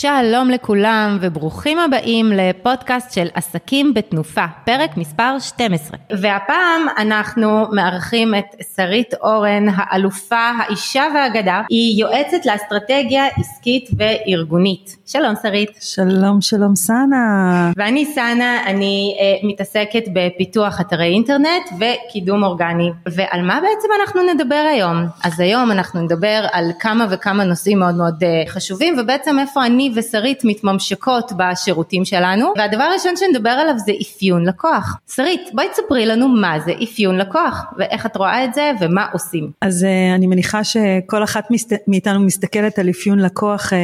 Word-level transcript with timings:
שלום 0.00 0.50
לכולם 0.50 1.18
וברוכים 1.20 1.78
הבאים 1.78 2.32
לפודקאסט 2.32 3.12
של 3.12 3.26
עסקים 3.34 3.94
בתנופה, 3.94 4.44
פרק 4.64 4.96
מספר 4.96 5.38
12. 5.38 5.98
והפעם 6.10 6.86
אנחנו 6.98 7.66
מארחים 7.72 8.34
את 8.34 8.64
שרית 8.76 9.14
אורן, 9.14 9.66
האלופה, 9.74 10.50
האישה 10.58 11.04
והאגדה, 11.14 11.62
היא 11.68 12.00
יועצת 12.00 12.46
לאסטרטגיה 12.46 13.26
עסקית 13.26 13.90
וארגונית. 13.96 14.97
שלום 15.10 15.34
שרית. 15.42 15.70
שלום 15.80 16.40
שלום 16.40 16.76
סאנה. 16.76 17.72
ואני 17.76 18.06
סאנה, 18.06 18.66
אני 18.66 19.16
uh, 19.18 19.46
מתעסקת 19.46 20.02
בפיתוח 20.12 20.80
אתרי 20.80 21.04
אינטרנט 21.04 21.68
וקידום 21.76 22.42
אורגני. 22.44 22.90
ועל 23.06 23.42
מה 23.42 23.60
בעצם 23.60 23.88
אנחנו 24.00 24.20
נדבר 24.34 24.64
היום? 24.72 24.96
אז 25.24 25.40
היום 25.40 25.70
אנחנו 25.70 26.00
נדבר 26.02 26.46
על 26.52 26.70
כמה 26.80 27.06
וכמה 27.10 27.44
נושאים 27.44 27.78
מאוד 27.78 27.94
מאוד 27.94 28.14
uh, 28.22 28.48
חשובים 28.48 28.96
ובעצם 28.98 29.38
איפה 29.38 29.66
אני 29.66 29.92
ושרית 29.94 30.44
מתממשקות 30.44 31.32
בשירותים 31.36 32.04
שלנו 32.04 32.52
והדבר 32.58 32.82
הראשון 32.82 33.16
שנדבר 33.16 33.50
עליו 33.50 33.74
זה 33.78 33.92
אפיון 34.02 34.46
לקוח. 34.46 34.98
שרית 35.14 35.50
בואי 35.52 35.68
תספרי 35.68 36.06
לנו 36.06 36.28
מה 36.28 36.60
זה 36.60 36.72
אפיון 36.84 37.18
לקוח 37.18 37.64
ואיך 37.78 38.06
את 38.06 38.16
רואה 38.16 38.44
את 38.44 38.54
זה 38.54 38.72
ומה 38.80 39.06
עושים. 39.12 39.50
אז 39.60 39.84
uh, 39.84 40.16
אני 40.16 40.26
מניחה 40.26 40.64
שכל 40.64 41.24
אחת 41.24 41.50
מסת... 41.50 41.72
מאיתנו 41.86 42.20
מסתכלת 42.20 42.78
על 42.78 42.90
אפיון 42.90 43.18
לקוח 43.18 43.72
uh, 43.72 43.76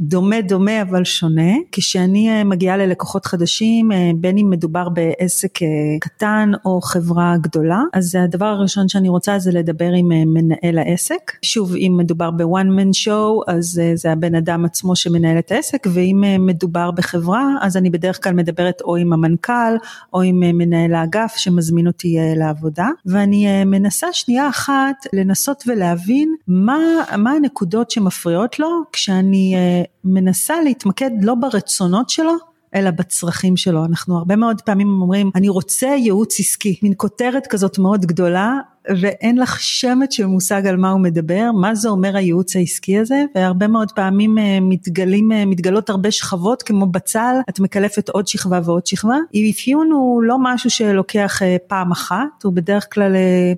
דומה 0.00 0.40
דומה 0.40 0.55
אבל 0.82 1.04
שונה. 1.04 1.52
כשאני 1.72 2.40
uh, 2.42 2.44
מגיעה 2.44 2.76
ללקוחות 2.76 3.26
חדשים 3.26 3.92
uh, 3.92 3.94
בין 4.16 4.38
אם 4.38 4.50
מדובר 4.50 4.88
בעסק 4.88 5.58
uh, 5.58 5.66
קטן 6.00 6.50
או 6.64 6.80
חברה 6.80 7.34
גדולה 7.40 7.80
אז 7.92 8.14
הדבר 8.14 8.46
הראשון 8.46 8.88
שאני 8.88 9.08
רוצה 9.08 9.38
זה 9.38 9.52
לדבר 9.52 9.92
עם 9.92 10.08
מנהל 10.08 10.78
העסק. 10.78 11.32
שוב 11.42 11.74
אם 11.74 11.94
מדובר 11.98 12.30
בוואן 12.30 12.70
מן 12.70 12.92
שואו 12.92 13.42
אז 13.46 13.80
זה 13.94 14.12
הבן 14.12 14.34
אדם 14.34 14.64
עצמו 14.64 14.96
שמנהל 14.96 15.26
מנהל 15.26 15.38
את 15.38 15.52
העסק 15.52 15.86
ואם 15.92 16.24
אה, 16.24 16.38
מדובר 16.38 16.90
בחברה 16.90 17.54
אז 17.60 17.76
אני 17.76 17.90
בדרך 17.90 18.24
כלל 18.24 18.32
מדברת 18.32 18.80
או 18.80 18.96
עם 18.96 19.12
המנכ"ל 19.12 19.76
או 20.12 20.22
עם 20.22 20.42
אה, 20.42 20.52
מנהל 20.52 20.94
האגף 20.94 21.34
שמזמין 21.36 21.86
אותי 21.86 22.18
אה, 22.18 22.32
לעבודה 22.36 22.88
ואני 23.06 23.64
מנסה 23.64 24.06
שנייה 24.12 24.48
אחת 24.48 25.06
לנסות 25.12 25.64
ולהבין 25.66 26.34
מה, 26.48 26.78
מה 27.18 27.30
הנקודות 27.30 27.90
שמפריעות 27.90 28.58
לו 28.58 28.68
כשאני 28.92 29.56
מנסה 30.04 30.45
להתמקד 30.54 31.10
לא 31.22 31.34
ברצונות 31.34 32.10
שלו 32.10 32.32
אלא 32.74 32.90
בצרכים 32.90 33.56
שלו. 33.56 33.84
אנחנו 33.84 34.18
הרבה 34.18 34.36
מאוד 34.36 34.60
פעמים 34.60 34.88
אומרים, 35.02 35.30
אני 35.34 35.48
רוצה 35.48 35.86
ייעוץ 35.86 36.40
עסקי, 36.40 36.78
מין 36.82 36.92
כותרת 36.96 37.46
כזאת 37.46 37.78
מאוד 37.78 38.06
גדולה, 38.06 38.58
ואין 39.00 39.38
לך 39.38 39.60
שמץ 39.60 40.12
של 40.14 40.26
מושג 40.26 40.66
על 40.66 40.76
מה 40.76 40.90
הוא 40.90 41.00
מדבר, 41.00 41.50
מה 41.60 41.74
זה 41.74 41.88
אומר 41.88 42.16
הייעוץ 42.16 42.56
העסקי 42.56 42.98
הזה, 42.98 43.24
והרבה 43.34 43.66
מאוד 43.68 43.92
פעמים 43.92 44.38
אה, 44.38 44.58
מתגלים, 44.60 45.32
אה, 45.32 45.44
מתגלות 45.46 45.90
הרבה 45.90 46.10
שכבות, 46.10 46.62
כמו 46.62 46.86
בצל, 46.86 47.34
את 47.48 47.60
מקלפת 47.60 48.08
עוד 48.08 48.28
שכבה 48.28 48.60
ועוד 48.64 48.86
שכבה. 48.86 49.16
אפיון 49.50 49.90
הוא 49.90 50.22
לא 50.22 50.36
משהו 50.40 50.70
שלוקח 50.70 51.42
אה, 51.42 51.56
פעם 51.66 51.92
אחת, 51.92 52.44
הוא 52.44 52.52
בדרך 52.52 52.86
כלל 52.92 53.12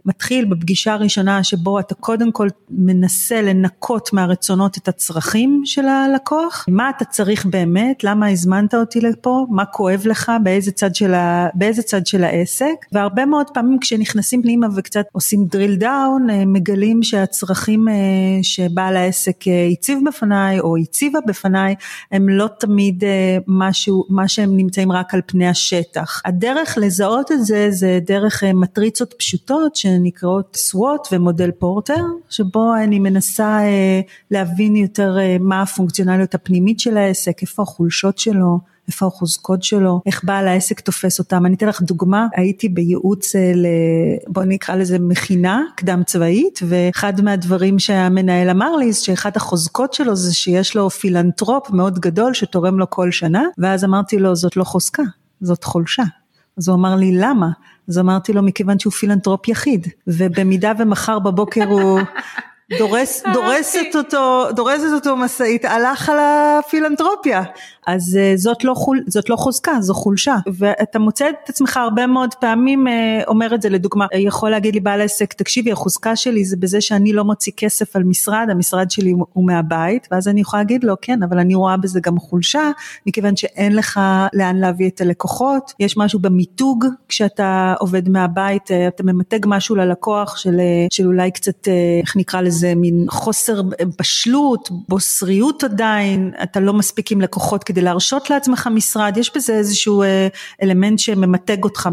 מתחיל 0.05 0.45
בפגישה 0.45 0.93
הראשונה 0.93 1.45
שבו 1.45 1.81
אתה 1.81 1.95
קודם 1.95 2.33
כל 2.33 2.49
מנסה 2.71 3.43
לנקות 3.43 4.13
מהרצונות 4.13 4.79
את 4.79 4.89
הצרכים 4.89 5.63
של 5.65 5.89
הלקוח, 5.89 6.65
מה 6.69 6.91
אתה 6.91 7.05
צריך 7.05 7.47
באמת, 7.47 8.05
למה 8.05 8.29
הזמנת 8.29 8.75
אותי 8.75 9.01
לפה, 9.01 9.47
מה 9.51 9.65
כואב 9.65 10.03
לך, 10.05 10.33
באיזה 10.43 10.73
צד 10.73 10.95
של, 10.95 11.15
ה, 11.15 11.49
באיזה 11.55 11.83
צד 11.83 12.07
של 12.07 12.25
העסק, 12.25 12.75
והרבה 12.93 13.27
מאוד 13.27 13.47
פעמים 13.55 13.79
כשנכנסים 13.79 14.43
פנימה 14.43 14.67
וקצת 14.77 15.05
עושים 15.19 15.47
drill 15.53 15.83
down, 15.83 16.31
אה, 16.31 16.45
מגלים 16.47 17.03
שהצרכים 17.03 17.89
אה, 17.89 17.95
שבעל 18.43 18.97
העסק 18.97 19.49
אה, 19.49 19.69
הציב 19.73 19.99
בפניי 20.09 20.61
או 20.61 20.77
הציבה 20.77 21.19
בפניי, 21.27 21.75
הם 22.13 22.29
לא 22.29 22.49
תמיד 22.61 23.05
משהו, 23.47 24.05
מה 24.09 24.29
שהם 24.29 24.57
נמצאים 24.57 24.93
רק 24.93 25.15
על 25.15 25.21
פני 25.27 25.49
השטח. 25.49 26.23
הדרך 26.25 26.79
לזהות 26.81 27.33
את 27.33 27.45
זה 27.45 27.67
זה 27.71 27.99
דרך 28.07 28.45
מטריצות 28.55 29.15
פשוטות 29.19 29.77
שנקראות 29.77 30.57
SWOT 30.57 31.09
ומודל 31.13 31.51
פורטר, 31.51 32.05
שבו 32.31 32.75
אני 32.75 32.99
מנסה 32.99 33.61
להבין 34.31 34.77
יותר 34.77 35.17
מה 35.41 35.63
הפונקציונליות 35.63 36.35
הפנימית 36.35 36.81
של 36.81 36.97
העסק, 36.97 37.43
איפה 37.43 37.63
החולשות 37.63 38.19
שלו. 38.19 38.59
איפה 38.89 39.07
החוזקות 39.07 39.63
שלו, 39.63 40.01
איך 40.07 40.25
בעל 40.25 40.49
העסק 40.49 40.81
תופס 40.81 41.19
אותם. 41.19 41.47
אני 41.47 41.55
אתן 41.55 41.69
לך 41.69 41.83
דוגמה, 41.83 42.27
הייתי 42.37 42.69
בייעוץ, 42.69 43.37
אה, 43.37 43.53
ל... 43.55 43.67
בוא 44.27 44.45
נקרא 44.45 44.75
לזה 44.75 44.99
מכינה 44.99 45.63
קדם 45.77 46.03
צבאית, 46.07 46.61
ואחד 46.69 47.21
מהדברים 47.21 47.79
שהמנהל 47.79 48.51
אמר 48.51 48.77
לי, 48.77 48.93
זה 48.93 49.01
שאחת 49.01 49.37
החוזקות 49.37 49.95
שלו 49.95 50.17
זה 50.17 50.35
שיש 50.35 50.77
לו 50.77 50.91
פילנטרופ 50.91 51.71
מאוד 51.71 51.99
גדול 51.99 52.35
שתורם 52.35 52.79
לו 52.79 52.91
כל 52.91 53.11
שנה, 53.11 53.43
ואז 53.59 53.85
אמרתי 53.85 54.19
לו, 54.19 54.37
זאת 54.37 54.57
לא 54.57 54.65
חוזקה, 54.65 55.03
זאת 55.41 55.65
חולשה. 55.65 56.05
אז 56.59 56.69
הוא 56.69 56.77
אמר 56.77 56.95
לי, 56.95 57.13
למה? 57.15 57.49
אז 57.89 57.99
אמרתי 57.99 58.33
לו, 58.33 58.43
מכיוון 58.43 58.79
שהוא 58.79 58.93
פילנטרופ 58.93 59.49
יחיד, 59.49 59.87
ובמידה 60.07 60.73
ומחר 60.79 61.19
בבוקר 61.19 61.65
הוא 61.65 62.01
דורס, 62.79 63.23
דורסת 63.33 63.95
אותו, 63.95 64.47
דורסת 64.53 64.93
אותו 64.95 65.17
משאית, 65.17 65.65
הלך 65.65 66.09
על 66.09 66.19
הפילנטרופיה. 66.21 67.43
אז 67.89 68.17
אה, 68.17 68.33
זאת 68.37 68.65
לא, 68.65 68.75
חול, 68.75 69.03
זאת 69.07 69.31
לא 69.31 69.37
חוזקה, 69.37 69.73
זו 69.81 69.95
חולשה. 69.95 70.37
ואתה 70.53 70.99
מוצא 70.99 71.29
את 71.29 71.49
עצמך 71.49 71.77
הרבה 71.77 72.07
מאוד 72.07 72.35
פעמים 72.35 72.89
אה, 72.89 73.21
אומר 73.27 73.55
את 73.55 73.63
זה 73.63 73.69
לדוגמה, 73.69 74.07
יכול 74.15 74.51
להגיד 74.51 74.75
לי 74.75 74.81
בעל 74.81 75.01
עסק, 75.01 75.33
תקשיבי 75.33 75.73
החוזקה 75.73 76.17
שלי 76.17 76.45
זה 76.45 76.57
בזה 76.57 76.81
שאני 76.81 77.13
לא 77.13 77.25
מוציא 77.25 77.53
כסף 77.57 77.97
על 77.97 78.05
משרד, 78.05 78.47
המשרד 78.51 78.91
שלי 78.91 79.15
הוא 79.33 79.47
מהבית, 79.47 80.09
ואז 80.11 80.29
אני 80.29 80.41
יכולה 80.41 80.63
להגיד 80.63 80.85
לו 80.85 80.95
כן, 81.03 81.23
אבל 81.23 81.39
אני 81.39 81.55
רואה 81.55 81.77
בזה 81.77 82.01
גם 82.01 82.19
חולשה, 82.19 82.71
מכיוון 83.07 83.37
שאין 83.37 83.77
לך 83.77 84.01
לאן 84.33 84.57
להביא 84.57 84.89
את 84.89 85.01
הלקוחות, 85.01 85.73
יש 85.81 85.97
משהו 85.97 86.19
במיתוג 86.19 86.85
כשאתה 87.09 87.75
עובד 87.79 88.09
מהבית, 88.09 88.71
אה, 88.71 88.89
אתה 88.89 89.03
ממתג 89.03 89.41
משהו 89.47 89.77
ללקוח 89.77 90.37
של, 90.37 90.61
של 90.91 91.07
אולי 91.07 91.31
קצת, 91.31 91.69
איך 92.03 92.17
נקרא 92.17 92.41
לזה, 92.41 92.58
מין 92.77 93.07
חוסר 93.11 93.63
בשלות, 93.99 94.71
בוסריות 94.89 95.65
עדיין, 95.65 96.33
אתה 96.43 96.61
לא 96.61 96.73
מספיק 96.73 97.13
עם 97.13 97.21
לקוחות 97.21 97.65
כדי 97.65 97.81
להרשות 97.81 98.31
לעצמך 98.31 98.69
משרד, 98.73 99.17
יש 99.17 99.37
בזה 99.37 99.55
איזשהו 99.55 100.03
אה, 100.03 100.29
אלמנט 100.63 100.99
שממתג 100.99 101.65
אותך 101.65 101.89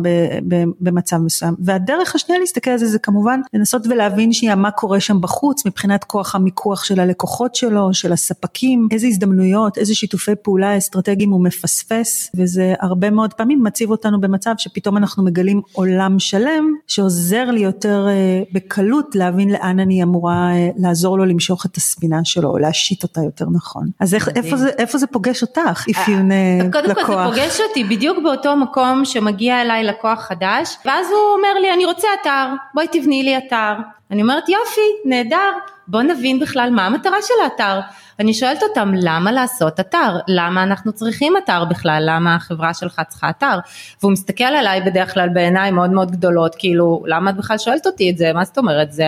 במצב 0.81 1.17
מסוים. 1.17 1.53
והדרך 1.59 2.15
השנייה 2.15 2.39
להסתכל 2.39 2.71
על 2.71 2.77
זה 2.77 2.85
זה 2.85 2.99
כמובן 2.99 3.39
לנסות 3.53 3.87
ולהבין 3.87 4.33
שנייה 4.33 4.55
מה 4.55 4.71
קורה 4.71 4.99
שם 4.99 5.21
בחוץ 5.21 5.65
מבחינת 5.65 6.03
כוח 6.03 6.35
המיקוח 6.35 6.83
של 6.83 6.99
הלקוחות 6.99 7.55
שלו, 7.55 7.93
של 7.93 8.13
הספקים, 8.13 8.87
איזה 8.91 9.07
הזדמנויות, 9.07 9.77
איזה 9.77 9.95
שיתופי 9.95 10.31
פעולה 10.41 10.77
אסטרטגיים 10.77 11.29
הוא 11.31 11.43
מפספס, 11.43 12.31
וזה 12.35 12.73
הרבה 12.81 13.09
מאוד 13.09 13.33
פעמים 13.33 13.63
מציב 13.63 13.91
אותנו 13.91 14.21
במצב 14.21 14.53
שפתאום 14.57 14.97
אנחנו 14.97 15.23
מגלים 15.23 15.61
עולם 15.73 16.19
שלם 16.19 16.73
שעוזר 16.87 17.51
לי 17.51 17.59
יותר 17.59 18.07
אה, 18.09 18.43
בקלות 18.53 19.15
להבין 19.15 19.49
לאן 19.49 19.79
אני 19.79 20.03
אמורה 20.03 20.54
לעזור 20.77 21.17
לו 21.17 21.25
למשוך 21.25 21.66
את 21.66 21.77
הספינה 21.77 22.19
שלו 22.23 22.49
או 22.49 22.57
להשית 22.57 23.03
אותה 23.03 23.21
יותר 23.23 23.45
נכון. 23.53 23.89
אז 23.99 24.13
איך, 24.13 24.29
איפה, 24.35 24.57
זה, 24.57 24.69
איפה 24.77 24.97
זה 24.97 25.07
פוגש 25.07 25.41
אותך? 25.41 25.85
אפיון 25.91 26.31
אה, 26.31 26.57
לקוח. 26.59 26.81
קודם 26.81 26.95
כל 26.95 27.01
זה 27.05 27.35
פוגש 27.35 27.59
אותי 27.69 27.83
בדיוק 27.83 28.17
באותו 28.23 28.55
מקום 28.55 29.05
שמגיע 29.05 29.61
אליי 29.61 29.83
לקוח 29.83 30.19
חדש, 30.19 30.77
ואז 30.85 31.07
הוא 31.07 31.35
אומר 31.37 31.61
לי 31.61 31.73
אני 31.73 31.85
רוצה 31.85 32.07
אתר, 32.22 32.53
בואי 32.73 32.87
תבני 32.91 33.23
לי 33.23 33.37
אתר. 33.37 33.73
אני 34.11 34.22
אומרת 34.22 34.49
יופי, 34.49 34.81
נהדר, 35.05 35.52
בוא 35.87 36.02
נבין 36.02 36.40
בכלל 36.40 36.69
מה 36.72 36.85
המטרה 36.85 37.17
של 37.22 37.34
האתר. 37.43 37.79
אני 38.19 38.34
שואלת 38.34 38.63
אותם 38.63 38.91
למה 38.96 39.31
לעשות 39.31 39.79
אתר, 39.79 40.17
למה 40.28 40.63
אנחנו 40.63 40.93
צריכים 40.93 41.34
אתר 41.37 41.66
בכלל, 41.66 42.03
למה 42.05 42.35
החברה 42.35 42.73
שלך 42.73 43.02
צריכה 43.07 43.29
אתר, 43.29 43.59
והוא 44.02 44.11
מסתכל 44.11 44.43
עליי 44.43 44.81
בדרך 44.81 45.13
כלל 45.13 45.29
בעיניים 45.29 45.75
מאוד 45.75 45.90
מאוד 45.90 46.11
גדולות, 46.11 46.55
כאילו 46.55 47.03
למה 47.07 47.29
את 47.29 47.35
בכלל 47.35 47.57
שואלת 47.57 47.85
אותי 47.85 48.09
את 48.09 48.17
זה, 48.17 48.34
מה 48.34 48.46
זאת 48.46 48.57
אומרת, 48.57 48.91
זה 48.91 49.05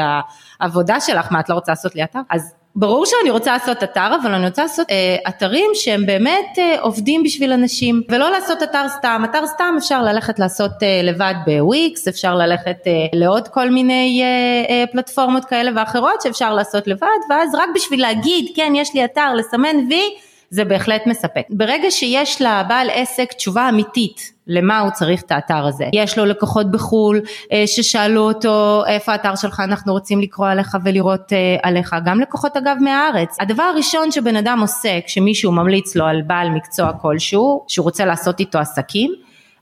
העבודה 0.59 0.99
שלך, 0.99 1.31
מה 1.31 1.39
את 1.39 1.49
לא 1.49 1.55
רוצה 1.55 1.71
לעשות 1.71 1.95
לי 1.95 2.03
אתר? 2.03 2.19
אז 2.29 2.53
ברור 2.79 3.06
שאני 3.06 3.29
רוצה 3.29 3.53
לעשות 3.53 3.83
אתר, 3.83 4.15
אבל 4.21 4.33
אני 4.33 4.47
רוצה 4.47 4.62
לעשות 4.62 4.88
אה, 4.89 5.15
אתרים 5.27 5.71
שהם 5.74 6.06
באמת 6.06 6.45
אה, 6.57 6.79
עובדים 6.81 7.24
בשביל 7.24 7.51
אנשים, 7.53 8.01
ולא 8.09 8.29
לעשות 8.29 8.63
אתר 8.63 8.85
סתם. 8.89 9.21
אתר 9.25 9.47
סתם 9.47 9.75
אפשר 9.77 10.01
ללכת 10.01 10.39
לעשות 10.39 10.71
אה, 10.83 11.01
לבד 11.03 11.33
בוויקס, 11.45 12.07
אפשר 12.07 12.35
ללכת 12.35 12.77
אה, 12.88 12.91
לעוד 13.13 13.47
כל 13.47 13.69
מיני 13.69 14.21
אה, 14.24 14.75
אה, 14.75 14.88
פלטפורמות 14.91 15.45
כאלה 15.45 15.71
ואחרות 15.75 16.21
שאפשר 16.21 16.53
לעשות 16.53 16.88
לבד, 16.88 17.07
ואז 17.29 17.56
רק 17.56 17.69
בשביל 17.75 18.01
להגיד, 18.01 18.45
כן, 18.56 18.74
יש 18.75 18.94
לי 18.94 19.06
אתר, 19.06 19.33
לסמן 19.33 19.77
וי, 19.89 20.03
זה 20.50 20.65
בהחלט 20.65 21.01
מספק. 21.06 21.44
ברגע 21.50 21.91
שיש 21.91 22.41
לבעל 22.41 22.89
עסק 22.89 23.33
תשובה 23.33 23.69
אמיתית 23.69 24.36
למה 24.47 24.79
הוא 24.79 24.91
צריך 24.91 25.21
את 25.21 25.31
האתר 25.31 25.65
הזה. 25.65 25.85
יש 25.94 26.17
לו 26.17 26.25
לקוחות 26.25 26.71
בחו"ל 26.71 27.21
אה, 27.51 27.63
ששאלו 27.67 28.21
אותו 28.21 28.83
איפה 28.88 29.11
האתר 29.11 29.35
שלך 29.35 29.59
אנחנו 29.59 29.94
רוצים 29.94 30.21
לקרוא 30.21 30.47
עליך 30.47 30.77
ולראות 30.83 31.33
אה, 31.33 31.38
עליך, 31.63 31.95
גם 32.05 32.19
לקוחות 32.19 32.57
אגב 32.57 32.75
מהארץ. 32.81 33.38
הדבר 33.39 33.63
הראשון 33.63 34.11
שבן 34.11 34.35
אדם 34.35 34.59
עושה 34.61 34.99
כשמישהו 35.05 35.51
ממליץ 35.51 35.95
לו 35.95 36.05
על 36.05 36.21
בעל 36.21 36.49
מקצוע 36.49 36.94
כלשהו, 36.94 37.63
שהוא 37.67 37.83
רוצה 37.83 38.05
לעשות 38.05 38.39
איתו 38.39 38.59
עסקים, 38.59 39.13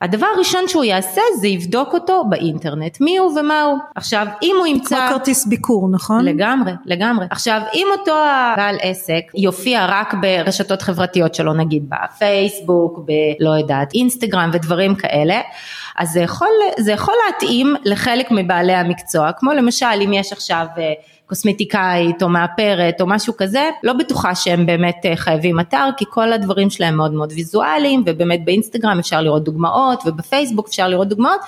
הדבר 0.02 0.28
הראשון 0.36 0.68
שהוא 0.68 0.84
יעשה 0.84 1.22
זה 1.40 1.48
יבדוק 1.48 1.94
אותו 1.94 2.24
באינטרנט, 2.30 3.02
מי 3.02 3.18
הוא 3.18 3.40
ומה 3.40 3.62
הוא. 3.62 3.78
עכשיו, 3.96 4.28
אם 4.44 4.56
הוא 4.60 4.68
ימצא... 4.68 4.96
כמו 4.96 5.18
כרטיס 5.18 5.46
ביקור, 5.46 5.90
נכון? 5.92 6.26
לגמרי, 6.26 6.72
לגמרי. 6.86 7.26
עכשיו, 7.30 7.62
אם 7.74 7.88
אותו 8.00 8.12
הבעל 8.12 8.78
עסק 8.82 9.22
יופיע 9.36 9.86
רק 9.90 10.14
ברשתות 10.14 10.82
חברתיות 10.82 11.36
שלו, 11.36 11.54
נגיד 11.54 11.90
בפייסבוק, 11.90 13.00
בלא 13.00 13.50
יודעת, 13.50 13.94
אינסטגרם 13.94 14.50
ודברים 14.54 14.96
כאלה, 14.96 15.42
אז 15.98 16.10
זה 16.10 16.20
יכול, 16.20 16.48
זה 16.78 16.92
יכול 16.92 17.14
להתאים 17.28 17.76
לחלק 17.86 18.28
מבעלי 18.32 18.74
המקצוע, 18.74 19.32
כמו 19.32 19.54
למשל 19.54 19.86
אם 20.06 20.14
יש 20.14 20.34
עכשיו... 20.34 20.66
קוסמטיקאית 21.28 22.24
או 22.24 22.30
מאפרת 22.30 23.02
או 23.02 23.08
משהו 23.08 23.34
כזה, 23.38 23.70
לא 23.84 23.94
בטוחה 23.94 24.36
שהם 24.36 24.66
באמת 24.66 25.06
אה, 25.06 25.16
חייבים 25.16 25.60
אתר, 25.60 25.90
כי 25.98 26.06
כל 26.10 26.34
הדברים 26.34 26.70
שלהם 26.70 26.98
מאוד 26.98 27.14
מאוד 27.14 27.32
ויזואליים, 27.32 28.04
ובאמת 28.06 28.46
באינסטגרם 28.46 29.00
אפשר 29.00 29.22
לראות 29.22 29.44
דוגמאות, 29.44 30.04
ובפייסבוק 30.06 30.68
אפשר 30.68 30.88
לראות 30.88 31.08
דוגמאות. 31.08 31.40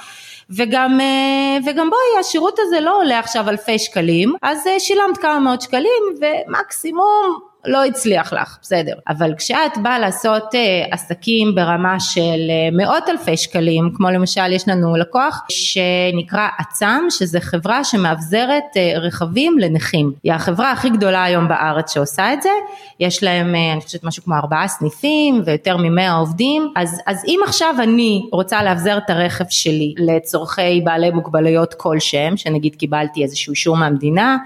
וגם, 0.50 1.02
אה, 1.02 1.58
וגם 1.66 1.90
בואי, 1.90 2.20
השירות 2.20 2.60
הזה 2.60 2.80
לא 2.80 2.98
עולה 2.98 3.20
עכשיו 3.20 3.50
אלפי 3.50 3.80
שקלים, 3.80 4.36
אז 4.42 4.68
אה, 4.68 4.80
שילמת 4.80 5.18
כמה 5.18 5.40
מאות 5.40 5.62
שקלים 5.62 6.04
ומקסימום 6.22 7.47
לא 7.68 7.86
הצליח 7.86 8.34
לך, 8.34 8.58
בסדר. 8.62 8.94
אבל 9.08 9.34
כשאת 9.38 9.78
באה 9.82 10.00
לעשות 10.00 10.56
אה, 10.56 10.60
עסקים 10.92 11.56
ברמה 11.56 12.00
של 12.00 12.22
אה, 12.50 12.70
מאות 12.72 13.10
אלפי 13.10 13.38
שקלים, 13.38 13.90
כמו 13.96 14.10
למשל 14.10 14.52
יש 14.52 14.68
לנו 14.68 14.96
לקוח 14.96 15.42
שנקרא 15.50 16.48
עצם, 16.60 17.06
שזה 17.10 17.40
חברה 17.40 17.84
שמאבזרת 17.84 18.64
אה, 18.78 18.94
רכבים 19.00 19.60
לנכים. 19.60 20.14
היא 20.24 20.34
החברה 20.34 20.72
הכי 20.72 20.90
גדולה 20.90 21.24
היום 21.24 21.48
בארץ 21.48 21.94
שעושה 21.94 22.34
את 22.34 22.42
זה, 22.42 22.50
יש 23.00 23.24
להם 23.24 23.56
אני 23.74 23.82
חושבת 23.82 24.04
משהו 24.04 24.24
כמו 24.24 24.36
ארבעה 24.36 24.68
סניפים 24.68 25.42
ויותר 25.46 25.78
ממאה 25.78 26.14
עובדים, 26.14 26.72
אז, 26.76 27.02
אז 27.06 27.24
אם 27.28 27.40
עכשיו 27.46 27.76
אני 27.80 28.22
רוצה 28.32 28.64
לאבזר 28.64 28.98
את 28.98 29.10
הרכב 29.10 29.46
שלי 29.50 29.94
לצורכי 29.98 30.82
בעלי 30.82 31.12
מוגבלויות 31.12 31.74
כלשהם, 31.74 32.38
שנגיד 32.38 32.76
קיבלתי 32.76 33.24
איזשהו 33.24 33.52
אישור 33.52 33.78
מהמדינה, 33.78 34.38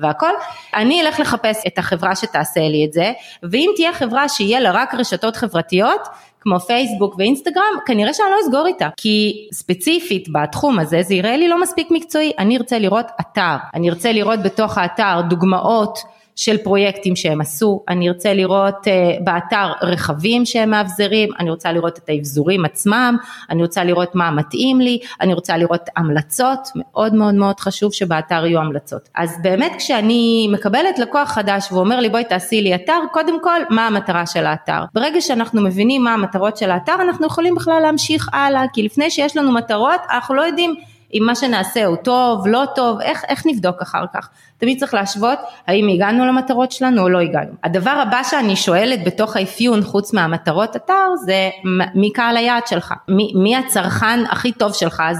והכל, 0.00 0.32
אני 0.74 1.02
אלך 1.02 1.20
לחפש 1.20 1.62
את 1.66 1.78
החברה 1.78 2.16
שתעשה 2.16 2.60
לי 2.60 2.84
את 2.88 2.92
זה, 2.92 3.12
ואם 3.42 3.70
תהיה 3.76 3.92
חברה 3.92 4.28
שיהיה 4.28 4.60
לה 4.60 4.70
רק 4.70 4.94
רשתות 4.94 5.36
חברתיות, 5.36 6.08
כמו 6.40 6.60
פייסבוק 6.60 7.14
ואינסטגרם, 7.18 7.74
כנראה 7.86 8.14
שאני 8.14 8.28
לא 8.30 8.36
אסגור 8.44 8.66
איתה, 8.66 8.88
כי 8.96 9.48
ספציפית 9.52 10.28
בתחום 10.32 10.78
הזה 10.78 11.02
זה 11.02 11.14
יראה 11.14 11.36
לי 11.36 11.48
לא 11.48 11.60
מספיק 11.60 11.88
מקצועי, 11.90 12.32
אני 12.38 12.56
ארצה 12.56 12.78
לראות 12.78 13.06
אתר, 13.20 13.56
אני 13.74 13.90
ארצה 13.90 14.12
לראות 14.12 14.42
בתוך 14.42 14.78
האתר 14.78 15.20
דוגמאות 15.28 15.98
של 16.40 16.56
פרויקטים 16.56 17.16
שהם 17.16 17.40
עשו, 17.40 17.82
אני 17.88 18.08
ארצה 18.08 18.34
לראות 18.34 18.74
uh, 18.74 19.22
באתר 19.24 19.72
רכבים 19.82 20.46
שהם 20.46 20.70
מאבזרים, 20.70 21.28
אני 21.38 21.50
רוצה 21.50 21.72
לראות 21.72 21.98
את 21.98 22.08
האבזורים 22.08 22.64
עצמם, 22.64 23.16
אני 23.50 23.62
רוצה 23.62 23.84
לראות 23.84 24.14
מה 24.14 24.30
מתאים 24.30 24.80
לי, 24.80 24.98
אני 25.20 25.34
רוצה 25.34 25.56
לראות 25.56 25.80
המלצות, 25.96 26.68
מאוד 26.74 27.14
מאוד 27.14 27.34
מאוד 27.34 27.60
חשוב 27.60 27.92
שבאתר 27.92 28.46
יהיו 28.46 28.60
המלצות. 28.60 29.08
אז 29.14 29.38
באמת 29.42 29.72
כשאני 29.78 30.48
מקבלת 30.52 30.98
לקוח 30.98 31.28
חדש 31.28 31.72
ואומר 31.72 32.00
לי 32.00 32.08
בואי 32.08 32.24
תעשי 32.24 32.60
לי 32.60 32.74
אתר, 32.74 32.98
קודם 33.12 33.42
כל 33.42 33.60
מה 33.70 33.86
המטרה 33.86 34.26
של 34.26 34.46
האתר. 34.46 34.84
ברגע 34.94 35.20
שאנחנו 35.20 35.62
מבינים 35.62 36.04
מה 36.04 36.14
המטרות 36.14 36.56
של 36.56 36.70
האתר 36.70 36.94
אנחנו 37.00 37.26
יכולים 37.26 37.54
בכלל 37.54 37.80
להמשיך 37.82 38.28
הלאה, 38.32 38.62
כי 38.72 38.82
לפני 38.82 39.10
שיש 39.10 39.36
לנו 39.36 39.52
מטרות 39.52 40.00
אנחנו 40.10 40.34
לא 40.34 40.42
יודעים 40.42 40.74
אם 41.14 41.22
מה 41.26 41.34
שנעשה 41.34 41.86
הוא 41.86 41.96
טוב, 41.96 42.46
לא 42.46 42.64
טוב, 42.74 43.00
איך, 43.00 43.24
איך 43.28 43.46
נבדוק 43.46 43.82
אחר 43.82 44.04
כך? 44.14 44.28
תמיד 44.58 44.78
צריך 44.78 44.94
להשוות 44.94 45.38
האם 45.66 45.88
הגענו 45.88 46.26
למטרות 46.26 46.72
שלנו 46.72 47.02
או 47.02 47.08
לא 47.08 47.18
הגענו. 47.18 47.50
הדבר 47.64 47.90
הבא 47.90 48.22
שאני 48.22 48.56
שואלת 48.56 49.04
בתוך 49.04 49.36
האפיון 49.36 49.82
חוץ 49.82 50.12
מהמטרות 50.12 50.76
אתר 50.76 51.08
זה 51.24 51.50
מי 51.94 52.12
קהל 52.12 52.36
היעד 52.36 52.66
שלך, 52.66 52.94
מי, 53.08 53.32
מי 53.34 53.56
הצרכן 53.56 54.20
הכי 54.30 54.52
טוב 54.52 54.72
שלך, 54.72 55.02
אז 55.06 55.18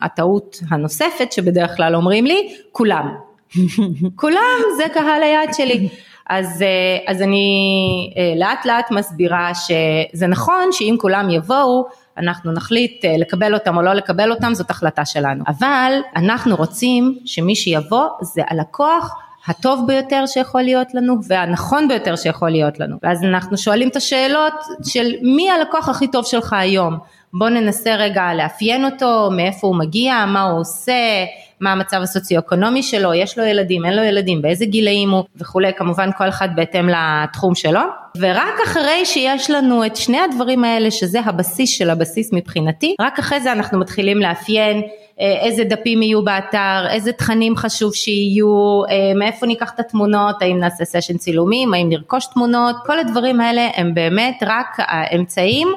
הטעות 0.00 0.60
הנוספת 0.70 1.32
שבדרך 1.32 1.76
כלל 1.76 1.94
אומרים 1.94 2.26
לי, 2.26 2.54
כולם. 2.72 3.14
כולם 4.20 4.60
זה 4.76 4.84
קהל 4.94 5.22
היעד 5.22 5.54
שלי. 5.54 5.88
אז, 6.30 6.62
אה, 6.62 7.12
אז 7.12 7.22
אני 7.22 7.46
אה, 8.16 8.32
לאט 8.36 8.66
לאט 8.66 8.90
מסבירה 8.90 9.52
שזה 9.54 10.26
נכון 10.26 10.68
שאם 10.72 10.96
כולם 11.00 11.30
יבואו 11.30 11.86
אנחנו 12.22 12.52
נחליט 12.52 13.04
אה, 13.04 13.14
לקבל 13.18 13.54
אותם 13.54 13.76
או 13.76 13.82
לא 13.82 13.92
לקבל 13.92 14.30
אותם, 14.30 14.54
זאת 14.54 14.70
החלטה 14.70 15.04
שלנו. 15.04 15.44
אבל 15.48 15.92
אנחנו 16.16 16.56
רוצים 16.56 17.18
שמי 17.24 17.54
שיבוא 17.54 18.06
זה 18.22 18.42
הלקוח 18.48 19.14
הטוב 19.46 19.86
ביותר 19.86 20.26
שיכול 20.26 20.62
להיות 20.62 20.94
לנו 20.94 21.14
והנכון 21.28 21.88
ביותר 21.88 22.16
שיכול 22.16 22.50
להיות 22.50 22.80
לנו. 22.80 22.96
ואז 23.02 23.24
אנחנו 23.24 23.58
שואלים 23.58 23.88
את 23.88 23.96
השאלות 23.96 24.54
של 24.84 25.12
מי 25.22 25.50
הלקוח 25.50 25.88
הכי 25.88 26.08
טוב 26.08 26.24
שלך 26.24 26.52
היום. 26.52 26.98
בוא 27.32 27.48
ננסה 27.48 27.94
רגע 27.94 28.34
לאפיין 28.34 28.84
אותו, 28.84 29.28
מאיפה 29.36 29.66
הוא 29.66 29.76
מגיע, 29.76 30.24
מה 30.26 30.42
הוא 30.42 30.60
עושה, 30.60 31.24
מה 31.60 31.72
המצב 31.72 31.96
הסוציו-אקונומי 32.02 32.82
שלו, 32.82 33.14
יש 33.14 33.38
לו 33.38 33.44
ילדים, 33.44 33.84
אין 33.84 33.96
לו 33.96 34.02
ילדים, 34.02 34.42
באיזה 34.42 34.64
גילאים 34.64 35.10
הוא 35.10 35.24
וכולי, 35.36 35.72
כמובן 35.76 36.10
כל 36.18 36.28
אחד 36.28 36.48
בהתאם 36.54 36.88
לתחום 36.88 37.54
שלו. 37.54 37.80
ורק 38.18 38.54
אחרי 38.64 39.04
שיש 39.06 39.50
לנו 39.50 39.86
את 39.86 39.96
שני 39.96 40.18
הדברים 40.20 40.64
האלה, 40.64 40.90
שזה 40.90 41.20
הבסיס 41.20 41.70
של 41.70 41.90
הבסיס 41.90 42.32
מבחינתי, 42.32 42.94
רק 43.00 43.18
אחרי 43.18 43.40
זה 43.40 43.52
אנחנו 43.52 43.78
מתחילים 43.78 44.18
לאפיין 44.18 44.82
אה, 45.20 45.40
איזה 45.40 45.64
דפים 45.64 46.02
יהיו 46.02 46.24
באתר, 46.24 46.86
איזה 46.90 47.12
תכנים 47.12 47.56
חשוב 47.56 47.94
שיהיו, 47.94 48.82
אה, 48.90 49.12
מאיפה 49.18 49.46
ניקח 49.46 49.72
את 49.74 49.80
התמונות, 49.80 50.42
האם 50.42 50.58
נעשה 50.58 50.84
סשן 50.84 51.16
צילומים, 51.16 51.74
האם 51.74 51.88
נרכוש 51.88 52.26
תמונות, 52.26 52.76
כל 52.86 52.98
הדברים 52.98 53.40
האלה 53.40 53.68
הם 53.74 53.94
באמת 53.94 54.42
רק 54.46 54.76
האמצעים 54.78 55.68